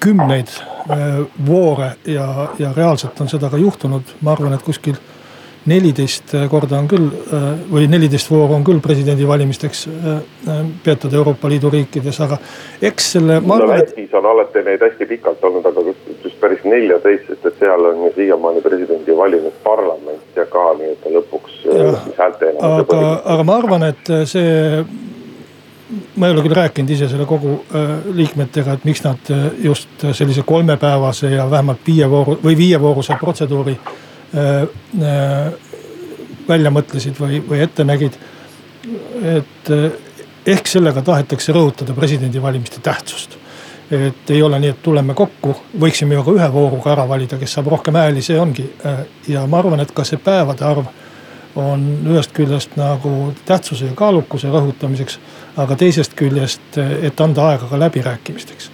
kümneid 0.00 0.48
voore 1.46 1.90
ja, 2.06 2.48
ja 2.58 2.72
reaalselt 2.76 3.20
on 3.20 3.28
seda 3.28 3.50
ka 3.50 3.60
juhtunud, 3.60 4.16
ma 4.20 4.32
arvan, 4.34 4.52
et 4.56 4.62
kuskil 4.62 4.98
neliteist 5.66 6.34
korda 6.52 6.78
on 6.78 6.88
küll 6.88 7.06
või 7.72 7.86
neliteist 7.88 8.28
vooru 8.30 8.56
on 8.56 8.64
küll 8.66 8.82
presidendivalimisteks 8.84 9.84
äh, 9.88 10.58
peetud 10.84 11.14
Euroopa 11.16 11.48
Liidu 11.48 11.70
riikides, 11.72 12.18
aga 12.20 12.38
eks 12.82 13.12
selle. 13.16 13.38
no 13.40 13.58
Lätis 13.70 14.12
on 14.14 14.28
alati 14.28 14.64
neid 14.66 14.84
hästi 14.84 15.08
pikalt 15.14 15.44
olnud, 15.44 15.64
aga 15.70 15.86
just, 15.88 16.10
just 16.24 16.36
päris 16.42 16.64
neljateist, 16.68 17.30
sest 17.30 17.48
et 17.48 17.64
seal 17.64 17.88
on 17.90 18.04
ju 18.06 18.12
siiamaani 18.18 18.60
presidendi 18.64 19.16
valinud 19.16 19.56
parlament 19.64 20.36
ja 20.36 20.44
ka 20.52 20.66
nii-öelda 20.80 21.16
lõpuks 21.16 21.58
äh, 21.64 22.12
aga, 22.60 23.00
aga 23.24 23.48
ma 23.48 23.58
arvan, 23.62 23.88
et 23.88 24.14
see 24.28 24.84
ma 26.16 26.26
ei 26.26 26.32
ole 26.32 26.42
küll 26.42 26.56
rääkinud 26.56 26.90
ise 26.90 27.08
selle 27.08 27.26
kogu 27.28 27.58
äh, 27.60 27.92
liikmetega, 28.16 28.78
et 28.78 28.84
miks 28.88 29.04
nad 29.04 29.30
just 29.62 30.06
sellise 30.12 30.42
kolmepäevase 30.42 31.30
ja 31.34 31.50
vähemalt 31.50 31.84
viie 31.86 32.10
vooru 32.10 32.38
või 32.44 32.56
viievooruse 32.56 33.16
protseduuri 33.20 33.76
äh, 33.76 33.94
Äh, 34.34 34.62
äh, 34.62 35.52
välja 36.48 36.70
mõtlesid 36.74 37.18
või, 37.20 37.38
või 37.48 37.60
ette 37.62 37.84
nägid. 37.86 38.16
et 39.22 39.70
äh, 39.70 39.92
ehk 40.46 40.66
sellega 40.66 41.02
tahetakse 41.02 41.52
rõhutada 41.52 41.94
presidendivalimiste 41.94 42.80
tähtsust. 42.82 43.38
et 43.90 44.30
ei 44.30 44.42
ole 44.42 44.58
nii, 44.58 44.68
et 44.68 44.82
tuleme 44.82 45.14
kokku, 45.14 45.54
võiksime 45.80 46.14
ju 46.14 46.24
ka 46.24 46.30
ühe 46.30 46.48
vooruga 46.52 46.92
ära 46.92 47.08
valida, 47.08 47.38
kes 47.38 47.52
saab 47.52 47.66
rohkem 47.66 47.94
hääli, 47.94 48.22
see 48.22 48.40
ongi. 48.40 48.64
ja 49.28 49.46
ma 49.46 49.58
arvan, 49.58 49.80
et 49.80 49.92
ka 49.92 50.04
see 50.04 50.18
päevade 50.18 50.64
arv 50.64 50.88
on 51.56 51.86
ühest 52.10 52.32
küljest 52.34 52.76
nagu 52.76 53.32
tähtsuse 53.46 53.86
ja 53.86 53.94
kaalukuse 53.94 54.48
rõhutamiseks, 54.50 55.18
aga 55.56 55.76
teisest 55.76 56.16
küljest, 56.18 56.78
et 56.78 57.20
anda 57.20 57.48
aega 57.50 57.70
ka 57.70 57.78
läbirääkimisteks. 57.78 58.70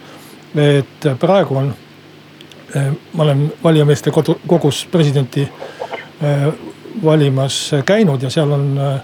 et 0.57 1.07
praegu 1.21 1.57
on 1.57 1.75
Äh, 2.77 2.93
ma 3.12 3.23
olen 3.23 3.53
valijameeste 3.64 4.11
kogus 4.47 4.88
presidenti 4.90 5.43
äh, 6.23 6.53
valimas 7.05 7.71
käinud 7.87 8.23
ja 8.23 8.31
seal 8.31 8.51
on 8.51 8.79
äh, 8.79 9.01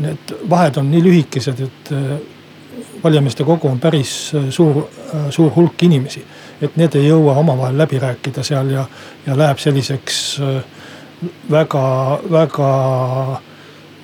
need 0.00 0.32
vahed 0.50 0.76
on 0.76 0.88
nii 0.90 1.02
lühikesed, 1.04 1.60
et 1.60 1.90
valijameeste 3.04 3.44
kogu 3.44 3.68
on 3.68 3.80
päris 3.80 4.32
suur, 4.50 4.86
suur 5.30 5.50
hulk 5.56 5.82
inimesi. 5.82 6.24
et 6.62 6.76
need 6.76 6.94
ei 6.96 7.08
jõua 7.08 7.34
omavahel 7.36 7.76
läbi 7.78 7.98
rääkida 8.00 8.42
seal 8.42 8.70
ja, 8.70 8.86
ja 9.26 9.36
läheb 9.36 9.58
selliseks 9.60 10.40
väga, 11.50 11.84
väga 12.30 12.70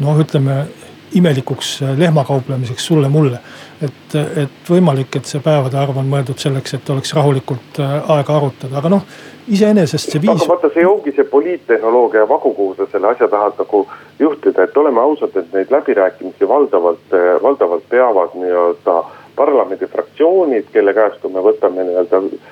noh, 0.01 0.23
ütleme 0.25 0.65
imelikuks 1.13 1.81
lehmakauplemiseks 1.99 2.87
sulle-mulle 2.87 3.41
et, 3.83 4.15
et 4.45 4.71
võimalik, 4.71 5.17
et 5.19 5.29
see 5.29 5.43
päevade 5.43 5.79
arv 5.79 5.99
on 6.01 6.09
mõeldud 6.11 6.39
selleks, 6.41 6.77
et 6.77 6.91
oleks 6.95 7.15
rahulikult 7.17 7.81
äh, 7.83 7.95
aega 8.15 8.37
arutada, 8.39 8.79
aga 8.79 8.93
noh, 8.93 9.03
iseenesest 9.51 10.15
see 10.15 10.23
viis. 10.23 10.35
aga 10.35 10.51
vaata, 10.53 10.71
see 10.75 10.87
ongi 10.87 11.15
see 11.17 11.27
poliittehnoloogia 11.33 12.27
vagu, 12.31 12.55
kuhu 12.59 12.77
sa 12.79 12.87
selle 12.93 13.11
asja 13.13 13.29
tahad 13.33 13.59
nagu 13.59 13.85
juhtida, 14.23 14.69
et 14.69 14.79
oleme 14.83 15.03
ausad, 15.03 15.37
et 15.37 15.53
neid 15.57 15.75
läbirääkimisi 15.75 16.49
valdavalt, 16.49 17.05
äh, 17.19 17.35
valdavalt 17.43 17.89
peavad 17.91 18.39
nii-öelda 18.39 18.99
parlamendifraktsioonid, 19.37 20.69
kelle 20.73 20.95
käest, 20.95 21.23
kui 21.23 21.33
me 21.35 21.45
võtame 21.45 21.87
nii-öelda 21.89 22.23
äh, 22.27 22.51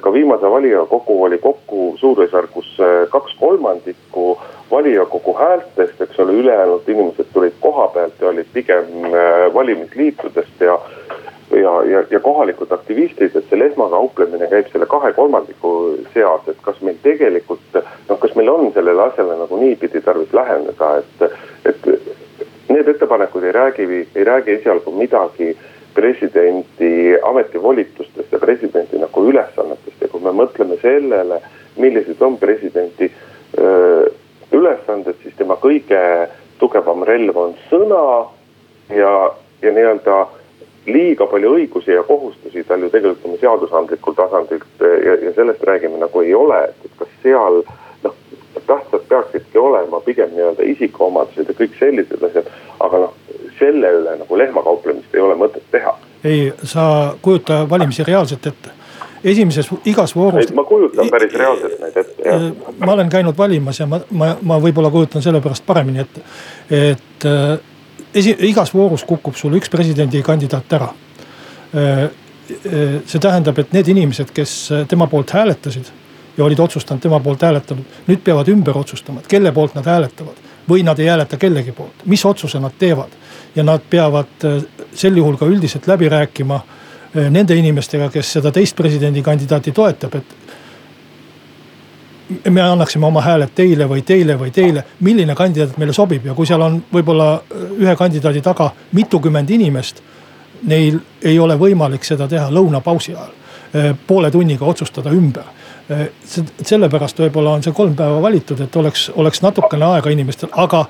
ka 0.00 0.12
viimase 0.12 0.50
valijakogu 0.50 1.22
oli 1.24 1.38
kokku 1.38 1.94
suurusjärgus 1.96 2.76
kaks 3.10 3.36
kolmandikku 3.40 4.38
valijakogu 4.70 5.34
häältest, 5.34 6.00
eks 6.00 6.20
ole, 6.20 6.32
ülejäänud 6.32 6.88
inimesed 6.88 7.26
tulid 7.32 7.52
koha 7.60 7.88
pealt 7.88 8.20
ja 8.20 8.28
olid 8.28 8.46
pigem 8.52 8.84
äh, 9.04 9.54
valimisliitudest 9.54 10.60
ja. 10.60 10.78
ja, 11.50 11.82
ja, 11.84 12.04
ja 12.10 12.20
kohalikud 12.20 12.72
aktivistid, 12.72 13.36
et 13.36 13.44
see 13.50 13.58
lehmakauplemine 13.58 14.48
käib 14.50 14.70
selle 14.72 14.86
kahe 14.90 15.12
kolmandiku 15.12 15.74
seas, 16.14 16.48
et 16.48 16.58
kas 16.62 16.80
meil 16.80 16.96
tegelikult. 17.02 17.78
noh, 18.08 18.18
kas 18.18 18.34
meil 18.34 18.50
on 18.50 18.72
sellele 18.72 19.02
asjale 19.02 19.36
nagu 19.38 19.60
niipidi 19.60 20.00
tarvis 20.00 20.32
läheneda, 20.32 20.90
et, 21.02 21.38
et 21.70 21.86
need 22.68 22.88
ettepanekud 22.88 23.44
ei 23.44 23.52
räägi, 23.52 24.08
ei 24.14 24.24
räägi 24.24 24.58
esialgu 24.58 24.96
midagi 24.96 25.52
presidendi 25.94 27.14
ametivolitustest 27.22 28.32
ja 28.32 28.38
presidendi 28.42 28.98
nagu 28.98 29.24
ülesannetest. 29.30 30.00
Ja 30.00 30.10
kui 30.12 30.22
me 30.24 30.34
mõtleme 30.34 30.78
sellele, 30.82 31.40
millised 31.80 32.22
on 32.22 32.38
presidendi 32.38 33.10
öö, 33.58 34.08
ülesanded, 34.54 35.18
siis 35.22 35.34
tema 35.38 35.56
kõige 35.60 36.00
tugevam 36.58 37.04
relv 37.06 37.36
on 37.38 37.54
sõna 37.68 38.04
ja, 38.94 39.12
ja 39.62 39.72
nii-öelda 39.74 40.18
liiga 40.86 41.26
palju 41.26 41.54
õigusi 41.58 41.94
ja 41.94 42.04
kohustusi 42.04 42.64
tal 42.68 42.84
ju 42.84 42.90
tegelikult 42.92 43.24
oma 43.24 43.40
seadusandlikul 43.40 44.16
tasandilt 44.18 44.84
ja, 44.84 45.16
ja 45.28 45.32
sellest 45.36 45.64
räägime 45.64 45.98
nagu 46.00 46.22
ei 46.22 46.34
ole, 46.36 46.60
et 46.68 46.98
kas 46.98 47.10
seal 47.22 47.62
noh, 48.04 48.16
tähtsad 48.66 49.06
peaksidki 49.08 49.58
olema 49.58 50.00
pigem 50.04 50.34
nii-öelda 50.34 50.66
isikuomadused 50.74 51.48
ja 51.48 51.58
kõik 51.58 51.78
sellised 51.80 52.28
asjad, 52.28 52.50
aga 52.84 53.06
noh, 53.06 53.16
selle 53.58 53.90
üle 53.98 54.16
nagu 54.18 54.38
lehmakauplemist 54.38 55.14
ei 55.14 55.20
ole 55.20 55.36
mõtet 55.38 55.66
teha. 55.70 55.96
ei, 56.24 56.52
sa 56.62 57.14
kujuta 57.22 57.64
valimisi 57.70 58.04
reaalselt 58.04 58.46
ette 58.46 58.70
esimeses, 59.24 59.68
igas 59.84 60.16
voorus. 60.16 60.52
ma 60.52 60.64
kujutan 60.64 61.08
päris 61.10 61.32
reaalselt 61.32 61.78
neid 61.80 61.96
ette, 61.96 62.28
jah. 62.28 62.42
ma 62.78 62.92
olen 62.92 63.08
käinud 63.08 63.36
valimas 63.38 63.80
ja 63.80 63.86
ma, 63.86 64.00
ma, 64.10 64.34
ma 64.42 64.58
võib-olla 64.60 64.90
kujutan 64.92 65.24
sellepärast 65.24 65.64
paremini 65.66 66.02
ette. 66.04 66.20
et 66.70 67.28
äh, 67.28 67.56
esi-, 68.14 68.36
igas 68.50 68.74
voorus 68.74 69.04
kukub 69.08 69.36
sul 69.36 69.56
üks 69.58 69.72
presidendikandidaat 69.72 70.76
ära. 70.78 70.90
Äh, 71.74 72.04
äh, 72.04 72.96
see 73.06 73.20
tähendab, 73.20 73.58
et 73.58 73.72
need 73.72 73.88
inimesed, 73.94 74.32
kes 74.34 74.56
tema 74.88 75.08
poolt 75.10 75.32
hääletasid 75.36 75.92
ja 76.36 76.44
olid 76.44 76.58
otsustanud 76.58 77.02
tema 77.02 77.20
poolt 77.20 77.42
hääletanud, 77.42 78.00
nüüd 78.08 78.24
peavad 78.24 78.48
ümber 78.50 78.78
otsustama, 78.78 79.22
et 79.22 79.30
kelle 79.30 79.52
poolt 79.52 79.74
nad 79.78 79.86
hääletavad. 79.86 80.50
või 80.68 80.80
nad 80.80 80.98
ei 80.98 81.06
hääleta 81.12 81.36
kellegi 81.36 81.72
poolt, 81.76 82.06
mis 82.08 82.24
otsuse 82.24 82.56
nad 82.60 82.72
teevad. 82.78 83.10
Ja 83.54 83.62
nad 83.62 83.82
peavad 83.90 84.46
sel 84.94 85.16
juhul 85.16 85.36
ka 85.36 85.46
üldiselt 85.46 85.86
läbi 85.86 86.08
rääkima 86.08 86.60
Äh, 87.16 87.30
nende 87.30 87.54
inimestega, 87.54 88.08
kes 88.10 88.32
seda 88.36 88.50
teist 88.50 88.74
presidendikandidaati 88.76 89.72
toetab, 89.72 90.14
et. 90.18 90.32
me 92.50 92.62
annaksime 92.62 93.06
oma 93.06 93.20
hääled 93.22 93.52
teile 93.54 93.86
või 93.86 94.02
teile 94.02 94.34
või 94.40 94.50
teile, 94.50 94.82
milline 95.04 95.34
kandidaat 95.36 95.76
meile 95.78 95.92
sobib 95.92 96.24
ja 96.26 96.34
kui 96.34 96.46
seal 96.48 96.62
on 96.64 96.78
võib-olla 96.92 97.26
ühe 97.78 97.94
kandidaadi 97.96 98.40
taga 98.42 98.70
mitukümmend 98.92 99.50
inimest. 99.50 100.00
Neil 100.64 100.96
ei 101.22 101.38
ole 101.38 101.54
võimalik 101.60 102.04
seda 102.04 102.26
teha 102.28 102.48
lõunapausi 102.50 103.12
ajal, 103.12 103.92
poole 104.06 104.30
tunniga 104.30 104.64
otsustada 104.64 105.12
ümber 105.12 105.44
sellepärast 106.64 107.18
võib-olla 107.20 107.58
on 107.58 107.64
see 107.64 107.74
kolm 107.76 107.96
päeva 107.96 108.22
valitud, 108.22 108.60
et 108.64 108.76
oleks, 108.80 109.10
oleks 109.20 109.42
natukene 109.44 109.84
aega 109.84 110.12
inimestel, 110.14 110.48
aga 110.52 110.86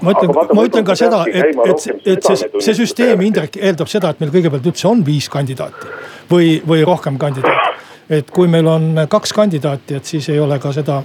ma 0.00 0.14
ütlen, 0.14 0.32
ma 0.56 0.64
ütlen 0.66 0.86
ka 0.86 0.96
seda, 0.98 1.22
et, 1.28 1.52
et, 1.68 1.86
et 2.14 2.26
see, 2.26 2.48
see 2.64 2.76
süsteem, 2.80 3.22
Indrek, 3.22 3.58
eeldab 3.60 3.90
seda, 3.92 4.10
et 4.10 4.22
meil 4.22 4.32
kõigepealt 4.34 4.66
üldse 4.72 4.88
on 4.88 5.04
viis 5.06 5.28
kandidaati 5.30 5.90
või, 6.30 6.56
või 6.66 6.82
rohkem 6.86 7.20
kandidaate. 7.20 7.76
et 8.10 8.30
kui 8.34 8.48
meil 8.50 8.66
on 8.66 9.04
kaks 9.08 9.32
kandidaati, 9.36 10.00
et 10.00 10.04
siis 10.04 10.28
ei 10.32 10.40
ole 10.40 10.58
ka 10.58 10.72
seda, 10.74 11.02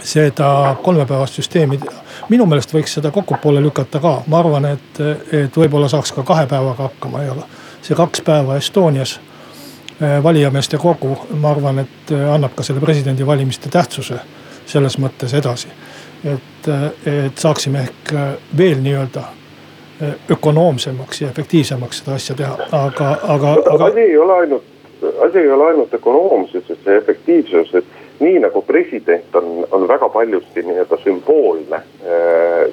seda 0.00 0.76
kolmepäevast 0.82 1.40
süsteemi. 1.42 1.80
minu 2.28 2.46
meelest 2.46 2.72
võiks 2.74 2.94
seda 2.94 3.10
kokkupoole 3.10 3.60
lükata 3.60 4.00
ka, 4.00 4.22
ma 4.26 4.38
arvan, 4.38 4.72
et, 4.72 5.00
et 5.32 5.56
võib-olla 5.56 5.88
saaks 5.88 6.12
ka 6.12 6.22
kahe 6.22 6.46
päevaga 6.46 6.88
hakkama 6.88 7.22
ja 7.22 7.34
see 7.82 7.96
kaks 7.96 8.22
päeva 8.24 8.56
Estonias 8.56 9.18
valijameeste 10.22 10.78
kogu, 10.78 11.16
ma 11.40 11.50
arvan, 11.50 11.78
et 11.78 12.12
eh, 12.12 12.26
annab 12.32 12.54
ka 12.54 12.62
selle 12.62 12.80
presidendivalimiste 12.80 13.70
tähtsuse 13.72 14.20
selles 14.68 14.98
mõttes 15.00 15.32
edasi 15.34 15.68
et, 16.24 16.68
et 17.06 17.38
saaksime 17.38 17.84
ehk 17.86 18.14
veel 18.58 18.80
nii-öelda 18.82 19.22
ökonoomsemaks 20.30 21.22
ja 21.22 21.30
efektiivsemaks 21.30 22.02
seda 22.02 22.14
asja 22.14 22.34
teha, 22.38 22.56
aga, 22.72 23.08
aga, 23.22 23.54
aga. 23.70 23.84
asi 23.84 24.00
ei 24.00 24.18
ole 24.18 24.32
ainult, 24.32 24.64
asi 25.26 25.38
ei 25.38 25.50
ole 25.50 25.70
ainult 25.70 25.94
ökonoomsuses 25.94 26.78
ja 26.86 26.96
efektiivsuses, 26.96 27.84
nii 28.20 28.38
nagu 28.42 28.62
president 28.62 29.34
on, 29.34 29.66
on 29.70 29.88
väga 29.88 30.08
paljusti 30.08 30.62
nii-öelda 30.62 30.98
sümboolne, 31.02 31.82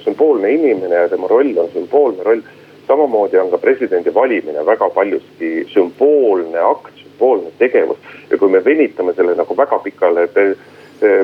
sümboolne 0.03 0.51
inimene 0.53 0.95
ja 0.95 1.09
tema 1.09 1.27
roll 1.27 1.57
on 1.57 1.69
sümboolne 1.73 2.23
roll. 2.23 2.45
samamoodi 2.87 3.39
on 3.39 3.49
ka 3.49 3.57
presidendi 3.57 4.13
valimine 4.13 4.65
väga 4.65 4.89
paljuski 4.89 5.67
sümboolne 5.73 6.59
akt, 6.59 6.94
sümboolne 7.15 7.51
tegevus 7.57 7.97
ja 8.29 8.37
kui 8.37 8.49
me 8.49 8.65
venitame 8.65 9.13
selle 9.13 9.35
nagu 9.35 9.57
väga 9.57 9.79
pikale 9.79 10.27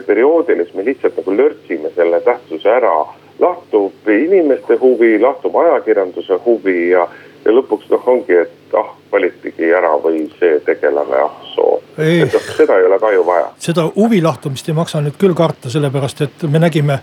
perioodil, 0.05 0.63
siis 0.63 0.73
me 0.75 0.85
lihtsalt 0.85 1.17
nagu 1.17 1.37
lörtsime 1.37 1.89
selle 1.95 2.21
tähtsuse 2.21 2.69
ära. 2.69 3.05
lahtub 3.39 4.07
inimeste 4.07 4.75
huvi, 4.75 5.19
lahtub 5.19 5.55
ajakirjanduse 5.55 6.35
huvi 6.45 6.89
ja, 6.89 7.07
ja 7.45 7.51
lõpuks 7.51 7.87
noh, 7.89 8.03
ongi, 8.07 8.35
et 8.37 8.75
ah, 8.77 8.91
valitigi 9.11 9.71
ära 9.73 9.95
või 10.03 10.27
see 10.39 10.59
tegelane, 10.65 11.23
ah 11.23 11.39
soo. 11.55 11.79
et 11.97 12.33
noh, 12.33 12.43
seda 12.57 12.77
ei 12.77 12.85
ole 12.85 12.99
ka 12.99 13.11
ju 13.11 13.23
vaja. 13.25 13.47
seda 13.57 13.87
huvi 13.95 14.21
lahtumist 14.21 14.69
ei 14.69 14.75
maksa 14.77 15.01
nüüd 15.01 15.17
küll 15.17 15.33
karta, 15.33 15.71
sellepärast 15.73 16.21
et 16.27 16.43
me 16.43 16.61
nägime 16.61 16.99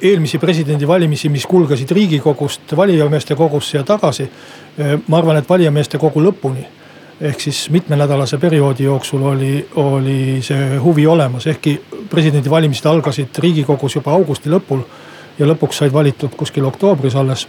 eelmisi 0.00 0.40
presidendivalimisi, 0.42 1.28
mis 1.28 1.46
kulgesid 1.46 1.92
riigikogust 1.94 2.76
valijameeste 2.76 3.36
kogusse 3.36 3.78
ja 3.78 3.84
tagasi. 3.84 4.28
ma 5.06 5.18
arvan, 5.18 5.36
et 5.36 5.48
valijameeste 5.48 5.98
kogu 6.02 6.24
lõpuni 6.24 6.66
ehk 7.20 7.40
siis 7.40 7.70
mitmenädalase 7.70 8.38
perioodi 8.38 8.84
jooksul 8.84 9.22
oli, 9.22 9.66
oli 9.76 10.42
see 10.44 10.76
huvi 10.76 11.06
olemas, 11.06 11.46
ehkki 11.46 11.80
presidendivalimised 12.10 12.86
algasid 12.86 13.38
riigikogus 13.38 13.96
juba 13.96 14.12
augusti 14.12 14.52
lõpul. 14.52 14.84
ja 15.38 15.46
lõpuks 15.46 15.78
said 15.82 15.92
valitud 15.92 16.32
kuskil 16.36 16.64
oktoobris 16.64 17.16
alles. 17.16 17.48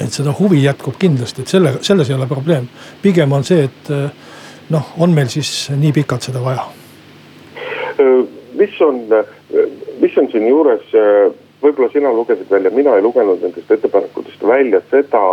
et 0.00 0.12
seda 0.12 0.34
huvi 0.38 0.62
jätkub 0.62 0.94
kindlasti, 0.98 1.42
et 1.42 1.48
selle, 1.48 1.72
selles 1.80 2.10
ei 2.10 2.16
ole 2.16 2.26
probleem. 2.26 2.68
pigem 3.02 3.32
on 3.32 3.44
see, 3.44 3.64
et 3.64 3.90
noh, 4.70 4.92
on 4.98 5.10
meil 5.10 5.28
siis 5.28 5.70
nii 5.70 5.92
pikalt 5.92 6.22
seda 6.22 6.42
vaja. 6.44 6.66
mis 8.54 8.80
on, 8.80 9.02
mis 10.00 10.18
on 10.18 10.30
siinjuures, 10.30 10.92
võib-olla 11.62 11.90
sina 11.92 12.12
lugesid 12.12 12.50
välja, 12.50 12.70
mina 12.70 12.94
ei 12.96 13.02
lugenud 13.02 13.42
nendest 13.42 13.70
ettepanekutest 13.70 14.46
välja 14.46 14.80
seda 14.90 15.24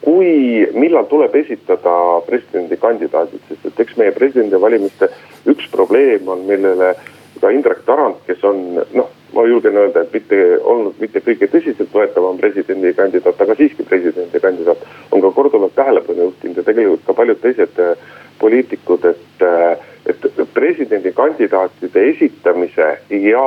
kui, 0.00 0.66
millal 0.72 1.06
tuleb 1.10 1.34
esitada 1.36 1.94
presidendikandidaadid, 2.26 3.42
sest 3.48 3.66
et 3.68 3.80
eks 3.84 3.96
meie 4.00 4.12
presidendivalimiste 4.16 5.10
üks 5.50 5.68
probleem 5.72 6.28
on, 6.28 6.46
millele 6.48 6.94
ka 7.40 7.50
Indrek 7.52 7.84
Tarand, 7.86 8.20
kes 8.26 8.42
on 8.44 8.62
noh, 8.76 9.10
ma 9.32 9.44
julgen 9.46 9.76
öelda, 9.78 10.02
et 10.02 10.14
mitte 10.14 10.38
olnud 10.72 10.98
mitte 11.00 11.22
kõige 11.24 11.48
tõsiseltvõetavam 11.52 12.40
presidendikandidaat, 12.40 13.40
aga 13.40 13.56
siiski 13.56 13.86
presidendikandidaat. 13.88 14.82
on 15.12 15.20
ka 15.20 15.30
korduvalt 15.30 15.74
tähelepanu 15.74 16.30
juhtinud 16.30 16.56
ja 16.56 16.62
tegelikult 16.62 17.06
ka 17.06 17.14
paljud 17.14 17.40
teised 17.40 17.78
äh, 17.78 17.96
poliitikud, 18.38 19.04
et, 19.04 19.42
äh, 19.42 19.78
et 20.06 20.26
presidendikandidaatide 20.54 22.08
esitamise 22.10 22.98
ja 23.10 23.46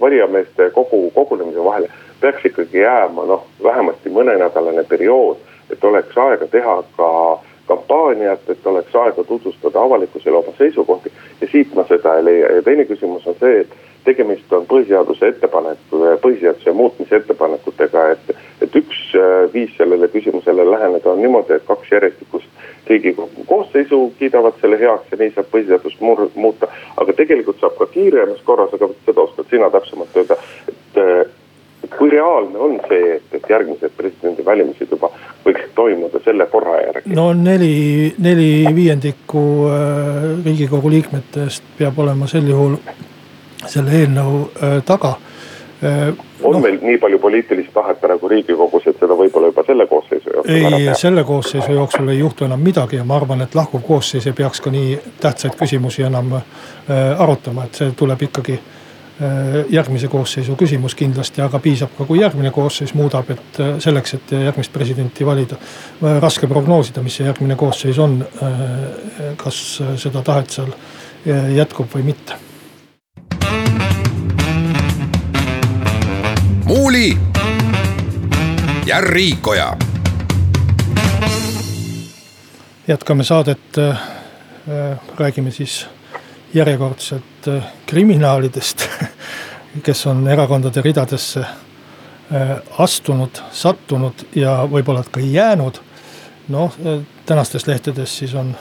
valijameeste 0.00 0.70
kogu 0.70 1.10
kogunemise 1.14 1.64
vahele 1.64 1.88
peaks 2.20 2.44
ikkagi 2.44 2.78
jääma 2.78 3.24
noh, 3.26 3.46
vähemasti 3.62 4.10
mõnenädalane 4.10 4.84
periood 4.88 5.51
et 5.70 5.84
oleks 5.84 6.18
aega 6.18 6.46
teha 6.46 6.82
ka 6.96 7.10
kampaaniat, 7.66 8.50
et 8.50 8.66
oleks 8.66 8.96
aega 8.96 9.24
tutvustada 9.24 9.80
avalikkusele 9.80 10.36
oma 10.36 10.52
seisukohti 10.58 11.12
ja 11.40 11.48
siit 11.52 11.74
ma 11.74 11.84
seda 11.88 12.16
ei 12.18 12.24
leia 12.24 12.52
ja 12.56 12.62
teine 12.62 12.84
küsimus 12.84 13.26
on 13.26 13.36
see, 13.40 13.60
et 13.60 13.76
tegemist 14.04 14.52
on 14.52 14.66
põhiseaduse 14.66 15.28
ettepaneku, 15.28 16.00
põhiseaduse 16.22 16.72
muutmise 16.74 17.20
ettepanekutega, 17.20 18.06
et, 18.16 18.32
et 18.66 18.78
üks 18.82 19.02
äh, 19.18 19.46
viis 19.54 19.70
sellele 19.78 20.08
küsimusele 20.10 20.66
läheneda 20.70 21.12
on 21.12 21.22
niimoodi, 21.22 21.54
et 21.54 21.68
kaks 21.68 21.92
järjestikust 21.92 22.66
riigikogu 22.90 23.44
koosseisu 23.46 24.00
kiidavad 24.18 24.58
selle 24.60 24.80
heaks 24.80 25.12
ja 25.12 25.20
nii 25.20 25.30
saab 25.36 25.52
põhiseadust 25.54 26.02
muuta. 26.34 26.68
aga 26.96 27.12
tegelikult 27.12 27.60
saab 27.60 27.78
ka 27.78 27.86
kiiremas 27.94 28.42
korras, 28.44 28.74
aga 28.74 28.90
seda 29.06 29.28
oskad 29.28 29.46
sina 29.50 29.70
täpsemalt 29.70 30.18
öelda, 30.18 30.38
et 30.68 30.98
äh, 30.98 31.22
kui 31.98 32.10
reaalne 32.10 32.58
on 32.58 32.78
see, 32.88 33.16
et, 33.16 33.34
et 33.36 33.48
järgmised 33.50 33.94
presidendivalimised 33.96 34.90
juba 34.90 35.10
võiksid 35.44 35.72
toimuda 35.74 36.20
selle 36.24 36.46
korra 36.52 36.78
järgi? 36.80 37.14
no 37.16 37.32
neli, 37.36 38.14
neli 38.18 38.50
viiendikku 38.74 39.44
äh, 39.68 40.26
riigikogu 40.44 40.90
liikmetest 40.90 41.74
peab 41.78 41.98
olema 41.98 42.28
sel 42.30 42.48
juhul 42.48 42.76
selle 43.66 43.94
eelnõu 44.00 44.42
äh, 44.42 44.76
taga. 44.86 45.14
Äh, 45.82 46.12
on 46.42 46.56
no, 46.56 46.60
meil 46.62 46.78
nii 46.82 46.98
palju 47.02 47.18
poliitilist 47.22 47.72
tahet 47.74 48.00
praegu 48.02 48.30
riigikogus, 48.30 48.86
et 48.90 48.98
seda 48.98 49.16
võib-olla 49.18 49.52
juba 49.52 49.64
selle 49.66 49.86
koosseisu 49.90 50.36
jooksul 50.36 50.78
ei, 50.78 50.92
selle 50.98 51.24
koosseisu 51.24 51.72
jooksul 51.78 52.12
ei 52.12 52.18
juhtu 52.18 52.46
enam 52.46 52.62
midagi 52.62 52.98
ja 52.98 53.06
ma 53.06 53.18
arvan, 53.18 53.44
et 53.46 53.54
lahkuv 53.54 53.82
koosseis 53.86 54.26
ei 54.26 54.36
peaks 54.38 54.60
ka 54.60 54.70
nii 54.74 54.94
tähtsaid 55.22 55.58
küsimusi 55.58 56.06
enam 56.06 56.34
arutama, 57.18 57.68
et 57.68 57.78
see 57.78 57.94
tuleb 57.98 58.26
ikkagi 58.26 58.58
järgmise 59.70 60.08
koosseisu 60.08 60.56
küsimus 60.56 60.94
kindlasti, 60.98 61.42
aga 61.44 61.58
piisab 61.62 61.92
ka, 61.98 62.06
kui 62.08 62.20
järgmine 62.20 62.50
koosseis 62.50 62.94
muudab, 62.94 63.30
et 63.30 63.60
äh, 63.60 63.74
selleks, 63.82 64.14
et 64.18 64.32
järgmist 64.46 64.72
presidenti 64.72 65.26
valida. 65.26 65.58
Äh, 66.02 66.16
raske 66.22 66.48
prognoosida, 66.50 67.02
mis 67.04 67.20
see 67.20 67.28
järgmine 67.28 67.56
koosseis 67.56 67.98
on, 68.02 68.22
kas 69.36 69.58
seda 70.00 70.22
tahet 70.24 70.50
seal 70.50 70.72
jätkub 71.54 71.92
või 71.94 72.08
mitte. 72.12 72.40
muuli 76.72 77.18
ja 78.86 79.00
Riikoja. 79.00 79.76
jätkame 82.88 83.24
saadet, 83.24 83.76
räägime 85.18 85.50
siis 85.50 85.86
järjekordselt 86.54 87.48
äh, 87.48 87.64
kriminaalidest, 87.86 88.88
kes 89.86 90.06
on 90.06 90.28
erakondade 90.28 90.82
ridadesse 90.82 91.40
äh, 91.40 92.50
astunud, 92.78 93.42
sattunud 93.50 94.26
ja 94.34 94.62
võib-olla 94.70 95.04
ka 95.10 95.20
jäänud. 95.20 95.80
noh, 96.48 96.74
äh, 96.86 97.00
tänastes 97.26 97.66
lehtedes 97.66 98.18
siis 98.18 98.34
on 98.34 98.56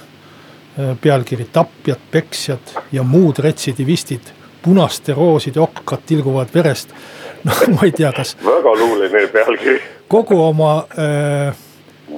pealkiri 1.02 1.46
tapjad, 1.52 2.00
peksjad 2.12 2.70
ja 2.92 3.04
muud 3.04 3.40
retsidivistid. 3.40 4.22
punaste 4.62 5.14
rooside 5.14 5.60
okkad 5.60 6.00
tilguvad 6.06 6.48
verest. 6.54 6.90
noh, 7.44 7.68
ma 7.68 7.82
ei 7.84 7.92
tea, 7.92 8.12
kas. 8.12 8.38
väga 8.46 8.76
luuline 8.76 9.28
pealkiri. 9.28 9.82
kogu 10.08 10.44
oma 10.44 10.88
äh, 11.00 11.56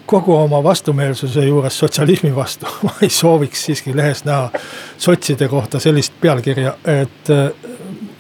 kogu 0.05 0.35
oma 0.35 0.63
vastumeelsuse 0.63 1.45
juures 1.45 1.79
sotsialismi 1.79 2.35
vastu 2.35 2.65
ma 2.83 2.93
ei 3.01 3.09
sooviks 3.09 3.65
siiski 3.65 3.95
lehes 3.95 4.25
näha 4.25 4.49
sotside 4.97 5.47
kohta 5.47 5.79
sellist 5.79 6.13
pealkirja, 6.21 6.77
et 6.85 7.29
äh, 7.29 7.51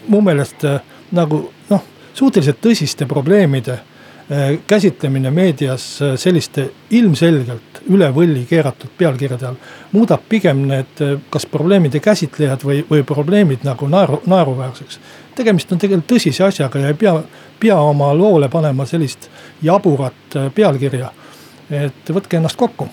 mu 0.07 0.21
meelest 0.21 0.65
äh, 0.65 0.81
nagu 1.11 1.47
noh, 1.69 1.83
suhteliselt 2.13 2.61
tõsiste 2.63 3.07
probleemide 3.09 3.77
äh, 3.77 4.59
käsitlemine 4.67 5.31
meedias 5.31 5.87
selliste 6.15 6.69
ilmselgelt 6.89 7.81
üle 7.89 8.09
võlli 8.15 8.45
keeratud 8.49 8.93
pealkirjade 8.97 9.47
all. 9.47 9.57
muudab 9.91 10.23
pigem 10.29 10.67
need, 10.69 11.01
kas 11.29 11.45
probleemide 11.51 11.99
käsitlejad 11.99 12.63
või, 12.63 12.83
või 12.89 13.03
probleemid 13.07 13.65
nagu 13.67 13.87
naeru, 13.87 14.21
naeruväärseks. 14.25 14.99
tegemist 15.35 15.71
on 15.71 15.81
tegelikult 15.81 16.11
tõsise 16.15 16.47
asjaga 16.47 16.79
ja 16.79 16.93
ei 16.93 16.99
pea, 16.99 17.17
pea 17.59 17.81
oma 17.81 18.13
loole 18.13 18.49
panema 18.49 18.85
sellist 18.85 19.29
jaburat 19.61 20.39
pealkirja 20.55 21.11
et 21.77 22.13
võtke 22.15 22.37
ennast 22.37 22.59
kokku. 22.59 22.87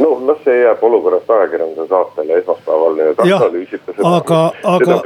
no 0.00 0.08
las 0.26 0.40
see 0.44 0.56
jääb 0.58 0.80
olukorrast 0.82 1.30
ajakirjanduse 1.30 1.88
saatele 1.88 2.38
esmaspäeval 2.40 2.96
ja 2.98 3.36
analüüsite 3.36 3.92
seda. 3.92 4.16
aga, 4.16 4.40
aga, 4.64 4.96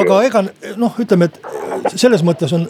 aga 0.00 0.22
ega 0.28 0.44
noh, 0.80 0.94
ütleme, 1.04 1.28
et 1.28 1.98
selles 2.00 2.24
mõttes 2.24 2.54
on 2.56 2.68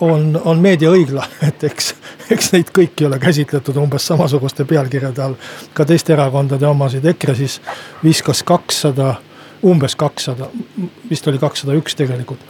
on, 0.00 0.40
on 0.44 0.58
meedia 0.58 0.90
õiglane, 0.90 1.40
et 1.48 1.64
eks, 1.64 1.92
eks 2.30 2.52
neid 2.54 2.72
kõiki 2.74 3.06
ole 3.08 3.18
käsitletud 3.22 3.76
umbes 3.82 4.06
samasuguste 4.10 4.66
pealkirjade 4.68 5.22
all. 5.24 5.38
ka 5.74 5.86
teiste 5.88 6.14
erakondade 6.14 6.66
omasid, 6.66 7.06
EKRE 7.14 7.34
siis 7.38 7.60
viskas 8.04 8.42
kakssada, 8.46 9.14
umbes 9.66 9.96
kakssada, 9.98 10.50
vist 11.10 11.26
oli 11.28 11.40
kakssada 11.42 11.76
üks 11.78 11.98
tegelikult. 11.98 12.42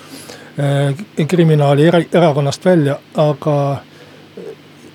Eh, 0.58 1.26
kriminaali 1.28 1.86
erakonnast 1.88 2.64
välja, 2.64 2.98
aga 3.16 3.54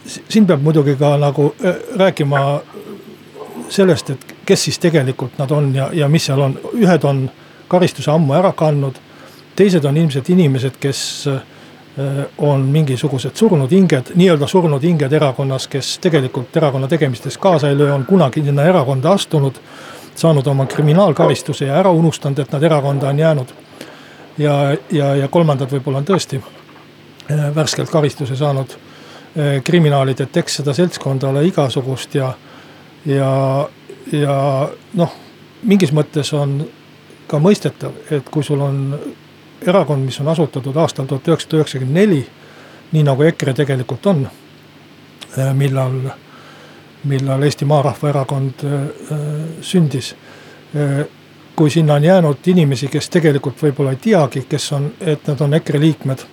siin 0.06 0.48
peab 0.48 0.62
muidugi 0.62 0.96
ka 0.96 1.16
nagu 1.18 1.54
eh, 1.64 1.76
rääkima 2.00 2.62
sellest, 3.70 4.10
et 4.10 4.36
kes 4.46 4.64
siis 4.64 4.80
tegelikult 4.80 5.38
nad 5.38 5.52
on 5.52 5.76
ja, 5.76 5.90
ja 5.94 6.10
mis 6.10 6.26
seal 6.26 6.42
on, 6.42 6.60
ühed 6.74 7.04
on 7.04 7.30
karistuse 7.68 8.12
ammu 8.12 8.34
ära 8.34 8.52
kandnud. 8.52 9.00
teised 9.56 9.86
on 9.86 9.98
ilmselt 9.98 10.30
inimesed, 10.30 10.78
kes 10.82 11.28
äh, 11.28 11.42
Äh, 12.00 12.26
on 12.38 12.62
mingisugused 12.62 13.36
surnud 13.36 13.72
hinged, 13.72 14.08
nii-öelda 14.18 14.48
surnud 14.50 14.82
hinged 14.82 15.14
erakonnas, 15.14 15.68
kes 15.70 16.00
tegelikult 16.02 16.56
erakonna 16.58 16.88
tegemistes 16.90 17.38
kaasa 17.38 17.70
ei 17.70 17.78
löö, 17.78 17.94
on 17.94 18.06
kunagi 18.06 18.42
sinna 18.44 18.64
erakonda 18.64 19.12
astunud. 19.12 19.56
saanud 20.16 20.48
oma 20.48 20.66
kriminaalkaristuse 20.66 21.66
ja 21.66 21.76
ära 21.76 21.92
unustanud, 21.92 22.40
et 22.40 22.52
nad 22.52 22.64
erakonda 22.64 23.10
on 23.10 23.20
jäänud. 23.20 23.48
ja, 24.38 24.78
ja, 24.92 25.16
ja 25.16 25.28
kolmandad 25.28 25.70
võib-olla 25.70 25.98
on 25.98 26.06
tõesti 26.06 26.42
äh, 26.42 27.56
värskelt 27.56 27.90
karistuse 27.90 28.36
saanud 28.36 28.74
äh, 28.74 28.93
kriminaalid, 29.66 30.20
et 30.22 30.38
eks 30.38 30.60
seda 30.60 30.74
seltskonda 30.78 31.32
ole 31.32 31.42
igasugust 31.48 32.14
ja, 32.16 32.28
ja, 33.10 33.30
ja 34.12 34.36
noh, 34.94 35.16
mingis 35.66 35.90
mõttes 35.96 36.30
on 36.38 36.60
ka 37.28 37.40
mõistetav, 37.42 37.96
et 38.14 38.30
kui 38.30 38.46
sul 38.46 38.62
on 38.62 38.84
erakond, 39.66 40.06
mis 40.06 40.20
on 40.22 40.28
asutatud 40.28 40.76
aastal 40.78 41.08
tuhat 41.10 41.28
üheksasada 41.28 41.62
üheksakümmend 41.62 42.00
neli. 42.00 42.26
nii 42.94 43.04
nagu 43.04 43.24
EKRE 43.24 43.54
tegelikult 43.58 44.06
on, 44.06 44.28
äh, 45.38 45.54
millal, 45.54 45.96
millal 47.10 47.42
Eesti 47.44 47.66
Maarahva 47.66 48.10
Erakond 48.10 48.62
äh, 48.64 49.18
sündis. 49.62 50.16
Kui 51.56 51.70
sinna 51.70 51.94
on 51.94 52.04
jäänud 52.04 52.48
inimesi, 52.48 52.88
kes 52.88 53.10
tegelikult 53.10 53.62
võib-olla 53.62 53.92
ei 53.94 54.00
teagi, 54.02 54.46
kes 54.50 54.72
on, 54.74 54.88
et 55.02 55.28
nad 55.28 55.42
on 55.42 55.54
EKRE 55.54 55.80
liikmed. 55.80 56.24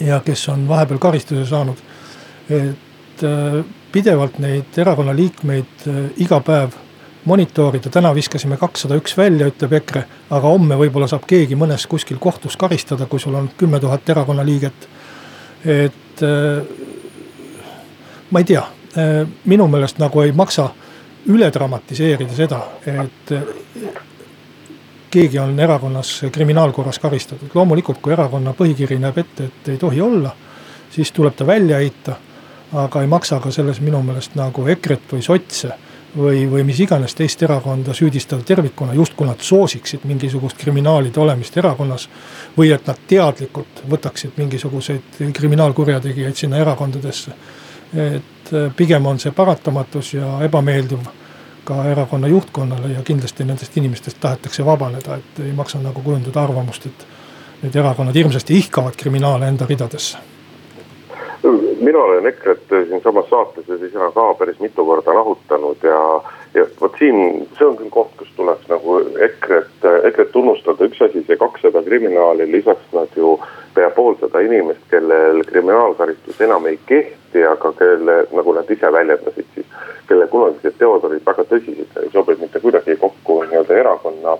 ja 0.00 0.20
kes 0.20 0.48
on 0.48 0.68
vahepeal 0.68 0.98
karistuse 0.98 1.46
saanud. 1.46 1.76
Et 2.50 3.22
pidevalt 3.92 4.38
neid 4.38 4.76
erakonna 4.78 5.14
liikmeid 5.16 5.86
iga 6.22 6.40
päev 6.44 6.74
monitoorida, 7.26 7.90
täna 7.90 8.14
viskasime 8.14 8.56
kakssada 8.56 8.96
üks 8.98 9.16
välja, 9.18 9.48
ütleb 9.50 9.72
EKRE. 9.80 10.04
aga 10.30 10.48
homme 10.48 10.78
võib-olla 10.78 11.08
saab 11.10 11.26
keegi 11.26 11.58
mõnes 11.58 11.86
kuskil 11.90 12.20
kohtus 12.22 12.56
karistada, 12.56 13.06
kui 13.06 13.20
sul 13.20 13.34
on 13.34 13.50
kümme 13.58 13.80
tuhat 13.80 14.08
erakonna 14.08 14.44
liiget. 14.46 14.88
et 15.64 16.22
äh, 16.22 16.62
ma 18.30 18.38
ei 18.38 18.44
tea, 18.44 18.62
äh, 18.96 19.26
minu 19.44 19.66
meelest 19.68 19.98
nagu 19.98 20.22
ei 20.22 20.32
maksa 20.32 20.68
üle 21.26 21.50
dramatiseerida 21.50 22.34
seda, 22.34 22.60
et 22.86 23.32
äh, 23.32 23.42
keegi 25.10 25.38
on 25.38 25.58
erakonnas 25.60 26.20
kriminaalkorras 26.32 26.98
karistatud, 26.98 27.50
loomulikult 27.54 27.98
kui 28.02 28.12
erakonna 28.12 28.54
põhikiri 28.54 29.00
näeb 29.02 29.18
ette, 29.18 29.50
et 29.50 29.74
ei 29.74 29.82
tohi 29.82 30.00
olla, 30.00 30.30
siis 30.90 31.12
tuleb 31.12 31.34
ta 31.34 31.46
välja 31.46 31.82
heita. 31.82 32.20
Aga 32.76 33.02
ei 33.02 33.06
maksa 33.06 33.40
ka 33.40 33.50
selles 33.50 33.80
minu 33.80 34.02
meelest 34.04 34.36
nagu 34.36 34.66
EKRE-t 34.68 35.14
või 35.16 35.24
sotse 35.24 35.72
või, 36.16 36.44
või 36.50 36.64
mis 36.64 36.80
iganes 36.80 37.14
teist 37.14 37.42
erakonda 37.42 37.94
süüdistada 37.94 38.44
tervikuna, 38.44 38.94
justkui 38.94 39.26
nad 39.28 39.40
soosiksid 39.40 40.04
mingisugust 40.04 40.56
kriminaalide 40.60 41.20
olemist 41.20 41.56
erakonnas. 41.56 42.08
või 42.58 42.72
et 42.72 42.86
nad 42.86 42.98
teadlikult 43.06 43.82
võtaksid 43.90 44.36
mingisuguseid 44.36 45.32
kriminaalkurjategijaid 45.32 46.36
sinna 46.36 46.58
erakondadesse. 46.58 47.30
et 47.94 48.52
äh, 48.52 48.72
pigem 48.76 49.06
on 49.06 49.18
see 49.18 49.30
paratamatus 49.30 50.14
ja 50.14 50.40
ebameeldiv 50.42 50.98
ka 51.64 51.84
erakonna 51.84 52.28
juhtkonnale 52.28 52.92
ja 52.92 53.02
kindlasti 53.02 53.44
nendest 53.44 53.76
inimestest 53.76 54.20
tahetakse 54.20 54.64
vabaneda, 54.64 55.16
et 55.16 55.40
ei 55.44 55.52
maksa 55.52 55.78
nagu 55.78 56.02
kujundada 56.02 56.42
arvamust, 56.42 56.86
et. 56.86 57.06
Need 57.62 57.74
erakonnad 57.74 58.14
hirmsasti 58.14 58.58
ihkavad 58.58 58.96
kriminaale 59.00 59.48
enda 59.48 59.66
ridadesse 59.66 60.18
mina 61.80 61.98
olen 61.98 62.26
EKRE-t 62.26 62.68
siinsamas 62.88 63.28
saates 63.30 63.68
ja 63.68 63.78
siis 63.78 63.92
sina 63.92 64.10
ka 64.14 64.34
päris 64.34 64.60
mitu 64.60 64.84
korda 64.84 65.14
lahutanud 65.14 65.82
ja, 65.82 66.00
ja 66.54 66.66
vot 66.80 66.94
siin, 66.98 67.46
see 67.58 67.66
on 67.66 67.76
küll 67.76 67.90
koht, 67.90 68.14
kus 68.18 68.32
tuleks 68.36 68.68
nagu 68.68 68.98
EKRE-t, 69.28 69.84
EKRE-t 70.10 70.32
tunnustada, 70.32 70.88
üks 70.88 71.02
asi, 71.04 71.22
see 71.26 71.38
kakssada 71.40 71.82
kriminaali, 71.82 72.48
lisaks 72.52 72.92
nad 72.92 73.12
ju 73.16 73.36
pea 73.74 73.90
poolsada 73.90 74.40
inimest, 74.40 74.82
kellel 74.90 75.42
kriminaalkaristus 75.46 76.40
enam 76.40 76.66
ei 76.66 76.78
kehti, 76.86 77.44
aga 77.44 77.72
kelle, 77.78 78.22
nagu 78.32 78.56
nad 78.56 78.70
ise 78.70 78.92
väljendasid 78.92 79.50
siis, 79.54 79.66
kelle 80.08 80.26
kunagised 80.32 80.78
teod 80.78 81.04
olid 81.04 81.26
väga 81.26 81.44
tõsised, 81.52 82.00
ei 82.02 82.14
sobi 82.14 82.38
mitte 82.40 82.62
kuidagi 82.62 82.96
kokku 83.02 83.42
nii-öelda 83.44 83.82
erakonna 83.84 84.38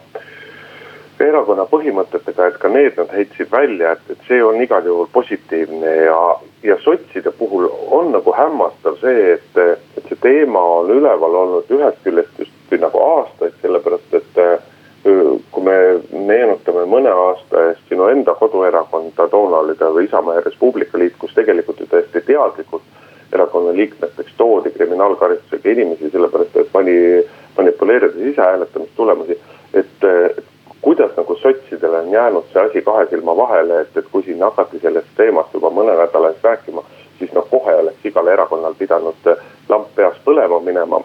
erakonna 1.20 1.64
põhimõtetega, 1.70 2.50
et 2.50 2.58
ka 2.60 2.68
need 2.68 2.98
nad 3.00 3.12
heitsid 3.14 3.48
välja, 3.52 3.94
et, 3.96 4.10
et 4.12 4.28
see 4.28 4.42
on 4.44 4.60
igal 4.60 4.84
juhul 4.84 5.08
positiivne 5.12 5.92
ja, 6.06 6.18
ja 6.66 6.76
sotside 6.82 7.30
puhul 7.30 7.68
on 7.90 8.12
nagu 8.12 8.32
hämmastav 8.34 8.96
see, 9.00 9.36
et, 9.36 9.58
et 9.96 10.08
see 10.08 10.18
teema 10.22 10.62
on 10.78 10.90
üleval 10.90 11.34
olnud 11.42 11.70
ühest 11.70 12.00
küljest 12.04 12.40
just 12.42 12.74
nagu 12.82 13.02
aastaid, 13.02 13.54
sellepärast 13.62 14.16
et 14.18 14.40
kui 15.54 15.62
me 15.62 15.76
meenutame 16.10 16.82
mõne 16.90 17.12
aasta 17.14 17.68
eest 17.68 17.92
sinu 17.92 18.08
enda 18.10 18.34
koduerakonda, 18.34 19.28
toona 19.30 19.62
oli 19.62 19.76
ta 19.78 19.92
Isamaa 20.02 20.40
ja 20.40 20.42
Res 20.44 20.58
Publica 20.58 20.98
Liit, 20.98 21.14
kus 21.20 21.34
tegelikult 21.36 21.80
ju 21.80 21.86
täiesti 21.92 22.24
teadlikult 22.26 22.82
erakonna 23.32 23.74
liikmeteks 23.76 24.34
toodi 24.36 24.70
kriminaalkaristusega 24.74 25.70
inimesi, 25.70 26.10
sellepärast 26.10 26.56
et 26.56 26.72
pani, 26.72 26.98
manipuleerides 27.56 28.32
ise 28.32 28.42
hääletamistulemusi. 28.42 29.38
et, 29.74 30.04
et 30.04 30.44
kuidas 30.80 31.10
nagu 31.16 31.36
sotsidele 31.36 31.98
on 31.98 32.12
jäänud 32.12 32.44
see 32.52 32.62
asi 32.62 32.82
kahe 32.82 33.06
silma 33.10 33.36
vahele, 33.36 33.80
et, 33.80 33.96
et 33.96 34.06
kui 34.12 34.22
siin 34.22 34.42
hakati 34.42 34.78
sellest 34.78 35.08
teemast 35.16 35.54
juba 35.54 35.70
mõne 35.70 35.96
nädala 35.98 36.30
eest 36.30 36.44
rääkima, 36.44 36.84
siis 37.18 37.32
noh, 37.34 37.48
kohe 37.50 37.74
oleks 37.74 38.06
igal 38.06 38.30
erakonnal 38.30 38.74
pidanud 38.78 39.30
lamp 39.68 39.88
peas 39.94 40.18
põlema 40.24 40.60
minema. 40.60 41.00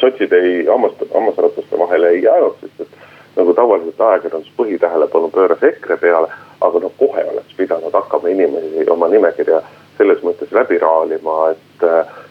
sotsid 0.00 0.25
ei, 0.38 0.66
hammas, 0.66 0.96
hammasrataste 1.14 1.78
vahele 1.78 2.08
ei 2.14 2.22
jäänud, 2.22 2.56
sest 2.60 2.80
et 2.80 3.36
nagu 3.36 3.54
tavaliselt 3.54 4.00
ajakirjandus 4.00 4.52
põhitähelepanu 4.56 5.30
pööras 5.34 5.62
EKRE 5.70 5.96
peale, 6.00 6.30
aga 6.60 6.80
noh, 6.80 6.92
kohe 6.98 7.24
oleks 7.32 7.56
pidanud 7.56 7.92
hakkama 7.92 8.32
inimesi 8.32 8.86
oma 8.90 9.08
nimekirja 9.12 9.60
selles 9.96 10.22
mõttes 10.24 10.52
läbi 10.52 10.78
raalima, 10.78 11.36
et, 11.52 11.86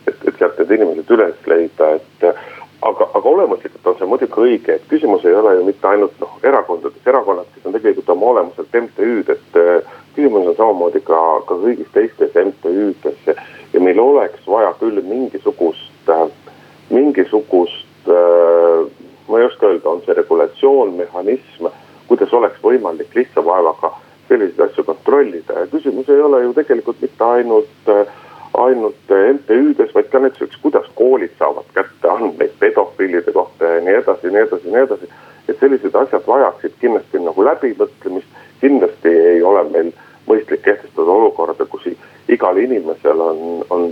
et, 0.07 0.27
et 0.27 0.37
sealt 0.37 0.57
need 0.61 0.75
inimesed 0.77 1.11
üles 1.17 1.49
leida, 1.49 1.95
et 1.97 2.25
aga, 2.85 3.07
aga 3.17 3.29
olemuslikult 3.29 3.87
on 3.89 3.97
see 3.99 4.09
muidugi 4.09 4.41
õige, 4.47 4.77
et 4.77 4.87
küsimus 4.89 5.25
ei 5.25 5.33
ole 5.37 5.55
ju 5.57 5.65
mitte 5.67 5.89
ainult 5.89 6.17
noh, 6.21 6.37
erakondades, 6.45 7.01
erakonnad, 7.07 7.49
kes 7.53 7.65
on 7.65 7.77
tegelikult 7.77 8.11
oma 8.13 8.31
olemuselt 8.33 8.79
MTÜ-d, 8.81 9.37
et 9.37 9.59
äh, 9.61 9.95
küsimus 10.17 10.51
on 10.51 10.57
samamoodi 10.57 11.01
ka, 11.05 11.21
ka 11.49 11.57
kõigis 11.63 11.89
teistes 11.93 12.37
MTÜ-des 12.37 13.29
ja, 13.29 13.37
meil 13.81 13.99
oleks 13.99 14.45
vaja 14.49 14.73
küll 14.79 15.01
mingisugust 15.05 15.91
mingisugust 16.89 17.84
ma 19.27 19.39
ei 19.39 19.45
oska 19.45 19.67
öelda, 19.67 19.89
on 19.89 20.01
see 20.05 20.13
regulatsioon, 20.17 20.93
mehhanism, 20.99 21.69
kuidas 22.07 22.33
oleks 22.33 22.61
võimalik 22.63 23.15
lihtsa 23.15 23.45
vaevaga 23.45 23.93
selliseid 24.27 24.69
asju 24.69 24.83
kontrollida 24.85 25.59
ja 25.59 25.71
küsimus 25.71 26.09
ei 26.09 26.21
ole 26.21 26.43
ju 26.43 26.53
tegelikult 26.53 27.01
mitte 27.01 27.25
ainult 27.25 27.89
äh, 27.93 28.05
ainult 28.57 29.11
MTÜ-des, 29.33 29.93
vaid 29.95 30.09
ka 30.11 30.19
näiteks, 30.19 30.57
kuidas 30.61 30.87
koolid 30.95 31.33
saavad 31.39 31.67
kätte 31.73 32.09
andmeid 32.09 32.53
pedofiilide 32.59 33.31
kohta 33.31 33.65
ja 33.65 33.81
nii 33.81 33.97
edasi, 33.99 34.31
nii 34.31 34.43
edasi, 34.47 34.71
nii 34.71 34.83
edasi. 34.87 35.09
et 35.49 35.59
sellised 35.59 35.95
asjad 35.95 36.23
vajaksid 36.27 36.73
kindlasti 36.81 37.19
nagu 37.21 37.43
läbimõtlemist, 37.45 38.37
kindlasti 38.61 39.11
ei 39.33 39.43
ole 39.43 39.63
meil 39.69 39.91
mõistlik 40.27 40.63
kehtestada 40.65 41.11
olukorda, 41.11 41.67
kus 41.69 41.85
igal 42.27 42.57
inimesel 42.57 43.21
on, 43.21 43.41
on, 43.69 43.83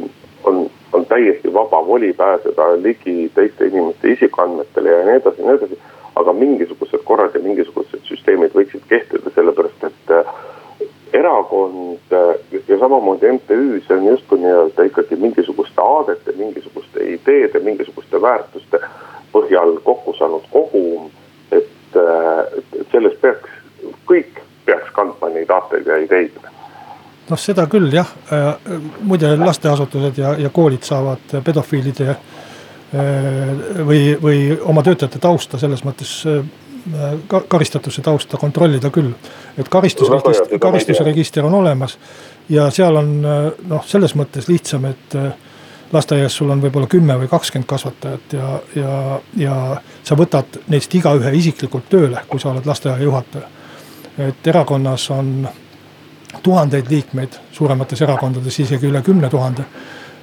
vaba 1.54 1.82
voli 1.88 2.14
pääseda 2.14 2.68
ligi 2.84 3.32
teiste 3.36 3.68
inimeste 3.68 4.12
isikuandmetele 4.12 4.90
ja 4.90 5.06
nii 5.06 5.20
edasi, 5.22 5.42
nii 5.42 5.56
edasi. 5.58 5.80
aga 6.16 6.34
mingisugused 6.34 7.02
korrad 7.04 7.34
ja 7.34 7.40
mingisugused 7.42 8.04
süsteemid 8.06 8.54
võiksid 8.54 8.84
kehtida, 8.90 9.32
sellepärast 9.34 9.88
et 9.88 10.12
erakond 11.14 12.14
ja 12.68 12.78
samamoodi 12.80 13.32
MTÜ, 13.32 13.82
see 13.88 13.98
on 13.98 14.06
justkui 14.06 14.38
nii-öelda 14.44 14.86
ikkagi 14.90 15.16
mingisuguste 15.16 15.82
aadete, 15.82 16.36
mingisuguste 16.38 17.08
ideede, 17.16 17.60
mingisuguste 17.66 18.22
väärtuste 18.22 18.82
põhjal 19.34 19.80
kokku 19.84 20.14
saanud 20.14 20.46
kogum. 20.54 21.10
et, 21.52 21.70
et, 21.98 22.80
et 22.80 22.88
sellest 22.92 23.22
peaks, 23.22 23.50
kõik 24.10 24.42
peaks 24.66 24.94
kandma 24.94 25.30
neid 25.34 25.50
aateid 25.50 25.88
ja 25.88 25.98
ideid 26.06 26.38
noh, 27.30 27.40
seda 27.40 27.66
küll 27.72 27.94
jah, 27.94 28.10
muide 29.02 29.36
lasteasutused 29.38 30.18
ja, 30.18 30.34
ja 30.40 30.50
koolid 30.50 30.84
saavad 30.84 31.38
pedofiilide 31.44 32.16
või, 33.86 34.02
või 34.22 34.42
oma 34.62 34.84
töötajate 34.86 35.20
tausta 35.20 35.58
selles 35.58 35.82
mõttes 35.86 36.12
karistatuse 37.48 38.02
tausta 38.02 38.38
kontrollida 38.38 38.90
küll. 38.92 39.14
et 39.58 39.70
karistusregister, 39.70 40.60
karistusregister 40.60 41.46
on 41.46 41.54
olemas 41.54 41.98
ja 42.50 42.70
seal 42.70 42.96
on 43.00 43.22
noh, 43.22 43.86
selles 43.88 44.16
mõttes 44.20 44.50
lihtsam, 44.52 44.86
et 44.86 45.16
lasteaias 45.94 46.36
sul 46.36 46.50
on 46.50 46.62
võib-olla 46.62 46.88
kümme 46.88 47.16
või 47.22 47.30
kakskümmend 47.32 47.70
kasvatajat 47.70 48.34
ja, 48.34 48.60
ja, 48.76 49.20
ja 49.38 49.58
sa 50.04 50.18
võtad 50.20 50.60
neist 50.68 50.96
igaühe 50.96 51.34
isiklikult 51.38 51.90
tööle, 51.90 52.24
kui 52.28 52.42
sa 52.42 52.52
oled 52.52 52.66
lasteaia 52.66 53.04
juhataja. 53.04 53.48
et 54.18 54.48
erakonnas 54.48 55.10
on 55.12 55.48
tuhandeid 56.44 56.90
liikmeid, 56.90 57.40
suuremates 57.52 58.02
erakondades 58.02 58.60
isegi 58.60 58.90
üle 58.90 59.02
kümne 59.02 59.30
tuhande 59.30 59.66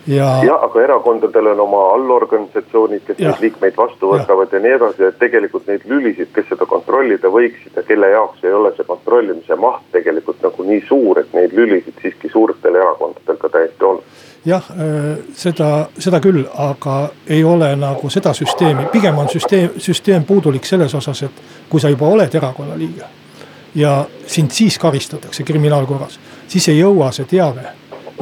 ja. 0.07 0.45
jah, 0.45 0.63
aga 0.63 0.83
erakondadel 0.83 1.47
on 1.47 1.61
oma 1.61 1.83
allorganisatsioonid, 1.95 3.03
kes 3.07 3.19
ja. 3.19 3.31
neid 3.31 3.45
liikmeid 3.45 3.77
vastu 3.77 4.13
võtavad 4.13 4.53
ja. 4.53 4.59
ja 4.59 4.65
nii 4.65 4.73
edasi, 4.79 5.05
et 5.09 5.19
tegelikult 5.19 5.69
neid 5.69 5.85
lülisid, 5.91 6.33
kes 6.35 6.49
seda 6.53 6.67
kontrollida 6.71 7.31
võiksid 7.33 7.77
ja 7.77 7.85
kelle 7.87 8.11
jaoks 8.15 8.45
ei 8.45 8.57
ole 8.57 8.73
see 8.77 8.89
kontrollimise 8.89 9.57
maht 9.61 9.87
tegelikult 9.93 10.43
nagu 10.47 10.67
nii 10.73 10.83
suur, 10.89 11.23
et 11.23 11.37
neid 11.37 11.55
lülisid 11.57 12.03
siiski 12.03 12.33
suurtel 12.33 12.81
erakondadel 12.81 13.41
ka 13.41 13.53
täiesti 13.53 13.89
on 13.93 14.03
jah, 14.45 14.71
äh, 14.73 15.17
seda, 15.37 15.71
seda 15.99 16.21
küll, 16.21 16.45
aga 16.57 17.11
ei 17.29 17.45
ole 17.45 17.75
nagu 17.77 18.11
seda 18.11 18.33
süsteemi, 18.37 18.89
pigem 18.93 19.19
on 19.19 19.29
süsteem, 19.29 19.77
süsteem 19.79 20.25
puudulik 20.25 20.65
selles 20.65 20.95
osas, 20.95 21.23
et 21.29 21.43
kui 21.69 21.81
sa 21.81 21.93
juba 21.93 22.09
oled 22.09 22.35
erakonna 22.35 22.79
liige. 22.79 23.20
Ja 23.75 24.07
sind 24.27 24.51
siis 24.51 24.79
karistatakse 24.79 25.45
kriminaalkorras, 25.45 26.21
siis 26.49 26.69
ei 26.69 26.79
jõua 26.79 27.13
see 27.13 27.25
teave 27.31 27.63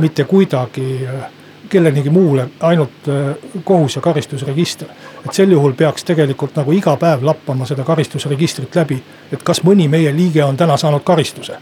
mitte 0.00 0.24
kuidagi 0.24 1.06
äh, 1.06 1.26
kellelegi 1.68 2.10
muule, 2.10 2.46
ainult 2.60 3.08
äh, 3.08 3.36
kohus 3.64 3.96
ja 3.96 4.02
karistusregister. 4.02 4.88
et 5.26 5.32
sel 5.32 5.50
juhul 5.50 5.72
peaks 5.72 6.04
tegelikult 6.04 6.56
nagu 6.56 6.72
iga 6.72 6.96
päev 6.96 7.24
lappama 7.26 7.66
seda 7.66 7.84
karistusregistrit 7.84 8.76
läbi, 8.76 9.00
et 9.32 9.42
kas 9.44 9.60
mõni 9.64 9.88
meie 9.88 10.12
liige 10.16 10.44
on 10.44 10.56
täna 10.56 10.76
saanud 10.76 11.02
karistuse. 11.04 11.58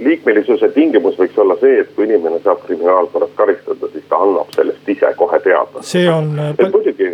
liikmelisuse 0.00 0.68
tingimus 0.74 1.18
võiks 1.18 1.38
olla 1.38 1.56
see, 1.60 1.80
et 1.80 1.92
kui 1.94 2.08
inimene 2.08 2.40
saab 2.44 2.64
kriminaalkorras 2.66 3.30
karistada, 3.34 3.92
siis 3.92 4.04
ta 4.08 4.16
annab 4.16 4.50
sellest 4.56 4.88
ise 4.88 5.12
kohe 5.16 5.40
teada. 5.40 5.82
see 5.82 6.08
on 6.10 6.34
pal 6.56 6.72
muidugi... 6.72 7.12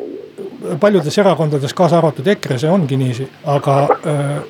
paljudes 0.80 1.18
erakondades, 1.18 1.74
kaasa 1.74 1.98
arvatud 1.98 2.26
EKRE, 2.26 2.58
see 2.58 2.70
ongi 2.70 2.96
niiviisi, 2.96 3.28
aga 3.44 3.76
äh, 4.06 4.40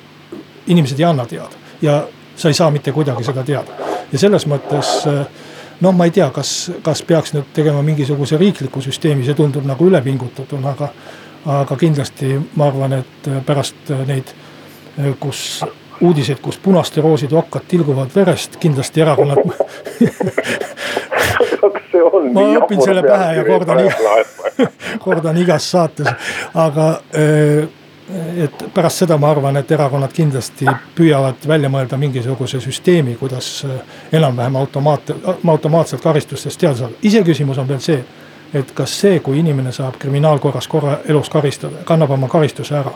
inimesed 0.71 0.99
ei 0.99 1.05
anna 1.07 1.25
teada 1.29 1.59
ja 1.81 2.01
sa 2.35 2.49
ei 2.49 2.57
saa 2.57 2.71
mitte 2.71 2.91
kuidagi 2.95 3.23
seda 3.27 3.43
teada 3.47 3.91
ja 4.11 4.19
selles 4.19 4.47
mõttes 4.49 4.93
äh, 5.09 5.25
noh, 5.81 5.95
ma 5.95 6.05
ei 6.07 6.13
tea, 6.15 6.29
kas, 6.33 6.71
kas 6.85 7.03
peaks 7.07 7.33
nüüd 7.35 7.51
tegema 7.55 7.81
mingisuguse 7.85 8.37
riikliku 8.41 8.81
süsteemi, 8.83 9.25
see 9.25 9.37
tundub 9.37 9.65
nagu 9.67 9.89
ülepingutatuna, 9.89 10.75
aga. 10.75 10.91
aga 11.49 11.75
kindlasti 11.75 12.35
ma 12.55 12.67
arvan, 12.69 12.93
et 12.99 13.29
pärast 13.45 13.89
neid, 14.05 14.29
kus 15.19 15.63
uudiseid, 16.01 16.37
kus 16.41 16.59
punaste 16.61 17.01
rooside 17.01 17.35
okkad 17.37 17.65
tilguvad 17.67 18.13
verest, 18.15 18.57
kindlasti 18.61 19.01
erakonnad 19.01 19.41
ma 22.35 22.45
õpin 22.61 22.81
selle 22.83 23.03
pähe 23.05 23.35
ja 23.39 23.43
kordan, 23.45 23.77
kordan 25.05 25.37
igas 25.41 25.71
saates, 25.71 26.09
aga 26.53 26.87
öö, 27.17 27.65
et 28.37 28.63
pärast 28.73 29.03
seda 29.03 29.17
ma 29.17 29.29
arvan, 29.31 29.57
et 29.57 29.71
erakonnad 29.71 30.11
kindlasti 30.13 30.67
püüavad 30.95 31.47
välja 31.47 31.69
mõelda 31.71 31.97
mingisuguse 31.97 32.59
süsteemi, 32.63 33.15
kuidas 33.19 33.49
äh, 33.65 33.79
enam-vähem 34.19 34.55
automaat, 34.55 35.13
automaatselt 35.47 36.01
karistustest 36.01 36.59
teada 36.59 36.77
saada. 36.77 36.93
iseküsimus 37.01 37.57
on 37.57 37.67
veel 37.67 37.79
see, 37.79 38.03
et 38.53 38.71
kas 38.75 38.99
see, 39.01 39.19
kui 39.19 39.39
inimene 39.39 39.71
saab 39.71 39.97
kriminaalkorras 39.99 40.67
korra 40.67 40.97
elus 41.09 41.29
karistada, 41.29 41.83
kannab 41.85 42.11
oma 42.11 42.27
karistuse 42.27 42.75
ära. 42.77 42.91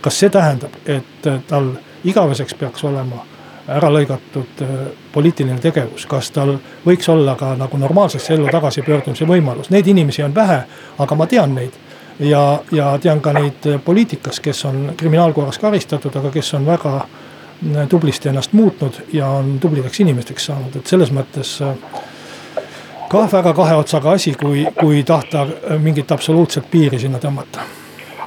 kas 0.00 0.20
see 0.20 0.30
tähendab, 0.30 0.74
et 0.86 1.26
äh, 1.26 1.40
tal 1.46 1.72
igaveseks 2.04 2.54
peaks 2.54 2.84
olema 2.84 3.24
ära 3.68 3.90
lõigatud 3.92 4.62
äh, 4.62 4.76
poliitiline 5.12 5.60
tegevus, 5.60 6.06
kas 6.06 6.30
tal 6.30 6.56
võiks 6.86 7.08
olla 7.12 7.36
ka 7.36 7.54
nagu 7.56 7.78
normaalsesse 7.78 8.34
ellu 8.34 8.48
tagasipöördumise 8.52 9.26
võimalus, 9.26 9.70
neid 9.70 9.86
inimesi 9.86 10.22
on 10.22 10.34
vähe, 10.34 10.62
aga 10.98 11.14
ma 11.14 11.26
tean 11.26 11.54
neid 11.54 11.76
ja, 12.20 12.58
ja 12.72 12.98
tean 13.02 13.20
ka 13.20 13.32
neid 13.32 13.68
poliitikas, 13.84 14.40
kes 14.40 14.64
on 14.64 14.92
kriminaalkorras 14.96 15.58
karistatud, 15.58 16.16
aga 16.16 16.30
kes 16.34 16.54
on 16.54 16.66
väga 16.66 16.94
äh, 16.98 17.88
tublisti 17.88 18.28
ennast 18.28 18.52
muutnud 18.52 19.02
ja 19.12 19.28
on 19.28 19.58
tublideks 19.60 20.00
inimesteks 20.00 20.46
saanud, 20.50 20.76
et 20.76 20.86
selles 20.86 21.12
mõttes 21.14 21.58
äh, 21.62 21.74
kah 23.08 23.32
väga 23.32 23.54
kahe 23.54 23.76
otsaga 23.76 24.16
asi, 24.18 24.34
kui, 24.34 24.66
kui 24.80 25.02
tahta 25.04 25.46
mingit 25.78 26.12
absoluutset 26.12 26.70
piiri 26.70 26.98
sinna 26.98 27.18
tõmmata 27.22 27.66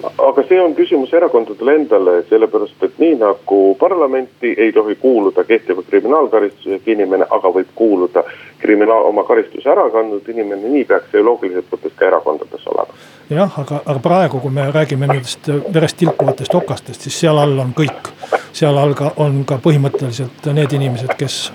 aga 0.01 0.43
see 0.47 0.59
on 0.61 0.73
küsimus 0.75 1.13
erakondadele 1.13 1.75
endale, 1.75 2.13
sellepärast 2.29 2.83
et 2.85 2.99
nii 3.01 3.15
nagu 3.21 3.59
parlamenti 3.79 4.53
ei 4.57 4.71
tohi 4.73 4.95
kuuluda 4.95 5.43
kehtiva 5.43 5.83
kriminaalkaristusega 5.89 6.91
inimene, 6.93 7.27
aga 7.29 7.51
võib 7.53 7.71
kuuluda 7.75 8.23
kriminaal, 8.61 9.07
oma 9.09 9.23
karistuse 9.27 9.69
ära 9.69 9.87
kandnud 9.93 10.27
inimene, 10.33 10.69
nii 10.69 10.85
peaks 10.89 11.11
see 11.13 11.23
loogiliselt 11.25 11.69
võttes 11.73 11.97
ka 11.97 12.07
erakondades 12.09 12.67
olema. 12.73 13.01
Jah, 13.35 13.59
aga, 13.59 13.81
aga 13.85 13.99
praegu, 13.99 14.39
kui 14.39 14.51
me 14.51 14.71
räägime 14.71 15.07
nendest 15.07 15.49
verest 15.73 15.97
tilkuvatest 15.97 16.55
okastest, 16.55 17.01
siis 17.01 17.19
seal 17.19 17.37
all 17.37 17.59
on 17.59 17.73
kõik. 17.77 18.11
seal 18.53 18.77
all 18.77 18.93
ka 18.93 19.13
on 19.23 19.43
ka 19.45 19.57
põhimõtteliselt 19.63 20.51
need 20.53 20.73
inimesed, 20.73 21.15
kes 21.17 21.51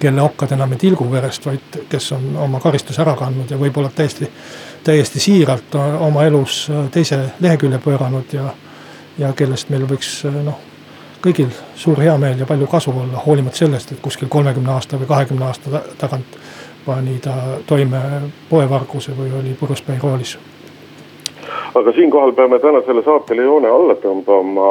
kelle 0.00 0.22
okkad 0.22 0.52
enam 0.52 0.72
ei 0.72 0.78
tilgu 0.78 1.06
verest, 1.10 1.46
vaid 1.46 1.82
kes 1.88 2.12
on 2.12 2.36
oma 2.46 2.60
karistuse 2.60 3.02
ära 3.02 3.14
kandnud 3.16 3.50
ja 3.50 3.58
võib-olla 3.58 3.90
täiesti 3.94 4.30
täiesti 4.84 5.20
siiralt 5.20 5.74
oma 5.74 6.24
elus 6.24 6.68
äh, 6.70 6.90
teise 6.90 7.18
lehekülje 7.40 7.78
pööranud 7.78 8.32
ja, 8.32 8.50
ja 9.18 9.32
kellest 9.32 9.70
meil 9.72 9.86
võiks 9.88 10.10
äh, 10.28 10.40
noh, 10.44 10.58
kõigil 11.24 11.52
suur 11.76 12.00
heameel 12.04 12.38
ja 12.38 12.46
palju 12.46 12.68
kasu 12.68 12.92
olla, 12.92 13.22
hoolimata 13.26 13.62
sellest, 13.64 13.92
et 13.92 14.02
kuskil 14.04 14.28
kolmekümne 14.28 14.74
aasta 14.74 15.00
või 15.00 15.08
kahekümne 15.08 15.48
aasta 15.48 15.82
tagant 15.98 16.36
pani 16.84 17.16
ta 17.24 17.36
toime 17.66 18.00
poevarguse 18.50 19.16
või 19.16 19.32
oli 19.38 19.54
puruspäi 19.60 19.96
roolis. 20.02 20.36
Aga 21.74 21.92
siinkohal 21.92 22.32
peame 22.32 22.58
tänasele 22.58 23.02
saatele 23.02 23.42
joone 23.42 23.68
alla 23.68 23.94
tõmbama 23.94 24.70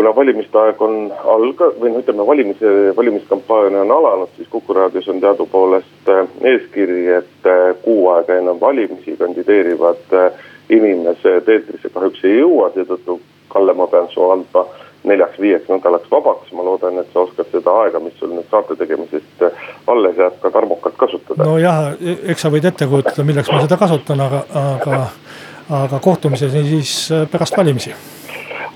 kuna 0.00 0.16
valimiste 0.16 0.58
aeg 0.58 0.82
on 0.82 0.94
alga- 1.34 1.72
või 1.80 1.90
noh, 1.92 2.00
ütleme 2.00 2.26
valimise, 2.26 2.70
valimiskampaania 2.96 3.82
on 3.82 3.90
alanud, 3.92 4.30
siis 4.36 4.48
Kuku 4.48 4.74
raadios 4.74 5.08
on 5.08 5.20
teadupoolest 5.20 6.08
äh, 6.08 6.28
eeskiri, 6.52 7.02
et 7.18 7.46
äh, 7.46 7.74
kuu 7.84 8.08
aega 8.14 8.38
enne 8.38 8.54
valimisi 8.60 9.16
kandideerivad 9.18 10.14
äh, 10.16 10.46
inimesed 10.70 11.48
eetrisse 11.48 11.90
kahjuks 11.92 12.24
ei 12.24 12.38
jõua, 12.38 12.70
seetõttu 12.74 13.20
Kalle, 13.50 13.74
ma 13.74 13.88
pean 13.90 14.06
su 14.12 14.22
andma 14.30 14.62
neljaks-viieks 15.10 15.66
nädalaks 15.66 16.10
vabaks, 16.10 16.52
ma 16.54 16.62
loodan, 16.62 17.00
et 17.02 17.08
sa 17.12 17.24
oskad 17.24 17.48
seda 17.50 17.72
aega, 17.82 17.98
mis 17.98 18.14
sul 18.20 18.30
nüüd 18.30 18.46
saate 18.52 18.76
tegemisest 18.78 19.42
alles 19.90 20.20
jääb, 20.20 20.36
ka 20.42 20.52
tarmukalt 20.54 20.94
kasutada. 21.00 21.44
nojah, 21.44 21.96
eks 22.30 22.46
sa 22.46 22.52
võid 22.52 22.68
ette 22.70 22.86
kujutada, 22.86 23.26
milleks 23.26 23.50
ma 23.50 23.64
seda 23.64 23.80
kasutan, 23.80 24.22
aga, 24.22 24.44
aga, 24.60 25.00
aga 25.70 26.00
kohtumiseni 26.02 26.64
siis 26.68 26.96
pärast 27.30 27.56
valimisi 27.56 27.94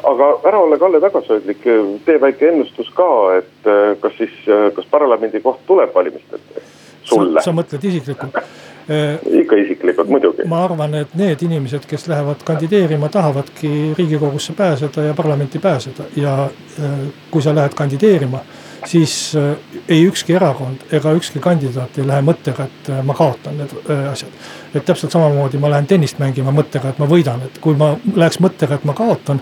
aga 0.04 0.28
ära 0.48 0.60
ole, 0.60 0.78
Kalle, 0.78 1.00
tagasihoidlik, 1.02 1.64
tee 2.04 2.20
väike 2.20 2.48
ennustus 2.50 2.90
ka, 2.96 3.08
et 3.38 3.70
äh, 3.70 3.94
kas 4.00 4.16
siis, 4.18 4.34
äh, 4.48 4.68
kas 4.76 4.86
parlamendi 4.90 5.40
koht 5.44 5.64
tuleb 5.68 5.94
valimistel 5.94 6.42
sulle? 7.04 7.42
sa 7.44 7.54
mõtled 7.56 7.84
isiklikult? 7.88 8.36
Äh, 8.84 9.16
ikka 9.42 9.58
isiklikult, 9.62 10.10
muidugi. 10.12 10.48
ma 10.50 10.64
arvan, 10.66 10.98
et 11.00 11.14
need 11.18 11.44
inimesed, 11.46 11.86
kes 11.88 12.08
lähevad 12.10 12.44
kandideerima, 12.44 13.08
tahavadki 13.12 13.94
riigikogusse 13.98 14.56
pääseda 14.56 15.08
ja 15.08 15.16
parlamenti 15.16 15.58
pääseda 15.58 16.10
ja 16.16 16.36
kui 17.30 17.42
sa 17.42 17.54
lähed 17.54 17.74
kandideerima 17.76 18.44
siis 18.86 19.32
ei 19.88 20.02
ükski 20.06 20.34
erakond 20.36 20.82
ega 20.92 21.12
ükski 21.16 21.40
kandidaat 21.40 21.98
ei 21.98 22.06
lähe 22.06 22.24
mõttega, 22.24 22.66
et 22.68 22.90
ma 23.04 23.14
kaotan 23.16 23.56
need 23.58 23.72
asjad. 24.10 24.30
et 24.74 24.84
täpselt 24.84 25.12
samamoodi 25.12 25.58
ma 25.58 25.70
lähen 25.70 25.86
tennist 25.86 26.18
mängima 26.18 26.52
mõttega, 26.52 26.90
et 26.90 26.98
ma 26.98 27.08
võidan, 27.08 27.46
et 27.46 27.58
kui 27.62 27.76
ma 27.78 27.94
läheks 28.14 28.40
mõttega, 28.44 28.74
et 28.74 28.84
ma 28.84 28.94
kaotan 28.94 29.40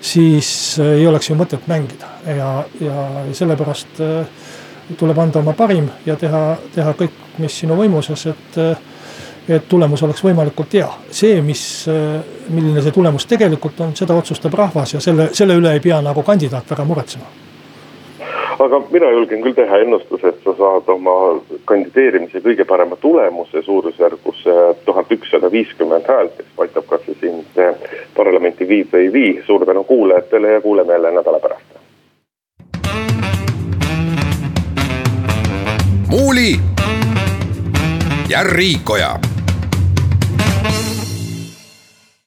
siis 0.00 0.78
äh, 0.80 0.86
ei 0.86 1.06
oleks 1.06 1.30
ju 1.30 1.36
mõtet 1.36 1.66
mängida 1.68 2.08
ja, 2.26 2.52
ja 2.80 3.08
sellepärast 3.36 4.00
äh, 4.00 4.46
tuleb 4.98 5.18
anda 5.18 5.42
oma 5.42 5.52
parim 5.56 5.90
ja 6.06 6.16
teha, 6.18 6.56
teha 6.74 6.94
kõik, 6.98 7.18
mis 7.38 7.58
sinu 7.62 7.76
võimuses, 7.78 8.26
et, 8.32 8.58
äh, 8.58 8.80
et 9.56 9.68
tulemus 9.68 10.02
oleks 10.06 10.24
võimalikult 10.24 10.74
hea. 10.78 10.88
see, 11.10 11.42
mis, 11.42 11.62
milline 12.48 12.82
see 12.82 12.94
tulemus 12.94 13.26
tegelikult 13.26 13.80
on, 13.80 13.94
seda 13.96 14.16
otsustab 14.16 14.54
rahvas 14.54 14.94
ja 14.94 15.00
selle, 15.00 15.30
selle 15.36 15.58
üle 15.58 15.76
ei 15.76 15.84
pea 15.84 16.00
nagu 16.04 16.22
kandidaat 16.22 16.70
väga 16.70 16.84
muretsema 16.88 17.49
aga 18.64 18.80
mina 18.90 19.10
julgen 19.10 19.42
küll 19.44 19.56
teha 19.56 19.80
ennustuse, 19.84 20.32
et 20.32 20.44
sa 20.44 20.54
saad 20.58 20.88
oma 20.92 21.14
kandideerimise 21.68 22.42
kõige 22.44 22.66
parema 22.68 22.98
tulemuse 23.00 23.62
suurusjärgus 23.64 24.44
tuhat 24.84 25.12
ükssada 25.16 25.50
viiskümmend 25.52 26.08
häält, 26.08 26.36
eks 26.42 26.56
paistab, 26.56 26.88
kas 26.90 27.06
see 27.06 27.16
sind 27.22 27.60
parlamenti 28.16 28.68
viib 28.68 28.92
või 28.92 29.06
ei 29.06 29.12
vii. 29.12 29.32
suur 29.46 29.66
tänu 29.66 29.84
kuulajatele 29.84 30.52
ja 30.52 30.60
kuuleme 30.60 30.92
jälle 30.92 31.10
nädala 31.10 31.40
pärast. 31.40 31.66
muuli 36.10 36.58
ja 38.28 38.42
Riikoja 38.42 39.39